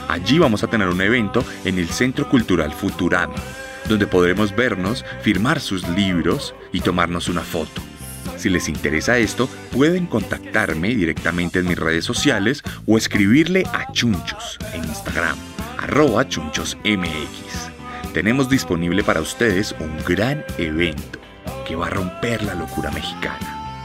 Allí 0.08 0.38
vamos 0.38 0.62
a 0.62 0.68
tener 0.68 0.88
un 0.88 1.00
evento 1.00 1.44
en 1.64 1.78
el 1.78 1.88
Centro 1.88 2.28
Cultural 2.28 2.72
Futurama, 2.72 3.34
donde 3.88 4.06
podremos 4.06 4.54
vernos, 4.56 5.04
firmar 5.22 5.60
sus 5.60 5.86
libros 5.88 6.54
y 6.72 6.80
tomarnos 6.80 7.28
una 7.28 7.42
foto. 7.42 7.82
Si 8.45 8.51
les 8.51 8.68
interesa 8.68 9.16
esto, 9.16 9.49
pueden 9.72 10.05
contactarme 10.05 10.88
directamente 10.88 11.61
en 11.61 11.66
mis 11.66 11.78
redes 11.78 12.05
sociales 12.05 12.62
o 12.84 12.99
escribirle 12.99 13.64
a 13.72 13.90
Chunchos 13.92 14.59
en 14.74 14.84
Instagram, 14.84 15.38
arroba 15.78 16.28
chunchosmx. 16.28 17.70
Tenemos 18.12 18.51
disponible 18.51 19.03
para 19.03 19.22
ustedes 19.22 19.74
un 19.80 19.97
gran 20.07 20.45
evento 20.59 21.18
que 21.66 21.74
va 21.74 21.86
a 21.86 21.90
romper 21.90 22.42
la 22.42 22.55
locura 22.55 22.90
mexicana. 22.90 23.80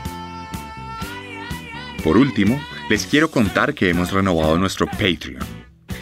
Por 2.04 2.18
último, 2.18 2.62
les 2.90 3.06
quiero 3.06 3.32
contar 3.32 3.74
que 3.74 3.90
hemos 3.90 4.12
renovado 4.12 4.58
nuestro 4.58 4.88
Patreon 4.88 5.48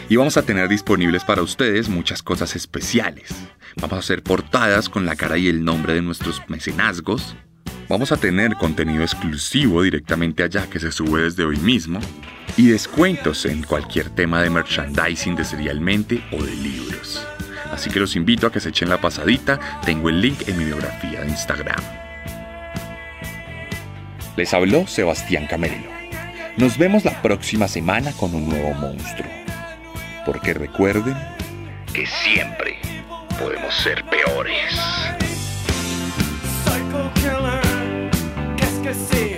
y 0.08 0.16
vamos 0.16 0.36
a 0.36 0.42
tener 0.42 0.68
disponibles 0.68 1.22
para 1.22 1.42
ustedes 1.42 1.88
muchas 1.88 2.24
cosas 2.24 2.56
especiales. 2.56 3.32
Vamos 3.76 3.98
a 3.98 4.00
hacer 4.00 4.24
portadas 4.24 4.88
con 4.88 5.06
la 5.06 5.14
cara 5.14 5.38
y 5.38 5.46
el 5.46 5.64
nombre 5.64 5.94
de 5.94 6.02
nuestros 6.02 6.42
mecenazgos. 6.48 7.36
Vamos 7.88 8.12
a 8.12 8.18
tener 8.18 8.54
contenido 8.56 9.02
exclusivo 9.02 9.82
directamente 9.82 10.42
allá 10.42 10.66
que 10.68 10.78
se 10.78 10.92
sube 10.92 11.22
desde 11.22 11.44
hoy 11.44 11.56
mismo 11.56 12.00
y 12.54 12.66
descuentos 12.66 13.46
en 13.46 13.62
cualquier 13.62 14.10
tema 14.10 14.42
de 14.42 14.50
merchandising 14.50 15.34
de 15.34 15.44
serialmente 15.44 16.22
o 16.30 16.42
de 16.42 16.54
libros. 16.54 17.26
Así 17.72 17.88
que 17.88 17.98
los 17.98 18.14
invito 18.14 18.46
a 18.46 18.52
que 18.52 18.60
se 18.60 18.68
echen 18.68 18.90
la 18.90 19.00
pasadita, 19.00 19.58
tengo 19.86 20.10
el 20.10 20.20
link 20.20 20.46
en 20.48 20.58
mi 20.58 20.64
biografía 20.66 21.22
de 21.22 21.30
Instagram. 21.30 21.82
Les 24.36 24.52
habló 24.52 24.86
Sebastián 24.86 25.46
Camerino. 25.46 25.88
Nos 26.58 26.76
vemos 26.76 27.06
la 27.06 27.22
próxima 27.22 27.68
semana 27.68 28.12
con 28.12 28.34
un 28.34 28.50
nuevo 28.50 28.74
monstruo. 28.74 29.30
Porque 30.26 30.52
recuerden 30.52 31.16
que 31.94 32.06
siempre 32.06 32.76
podemos 33.38 33.74
ser 33.74 34.04
peores. 34.04 34.78
Psycho 39.06 39.37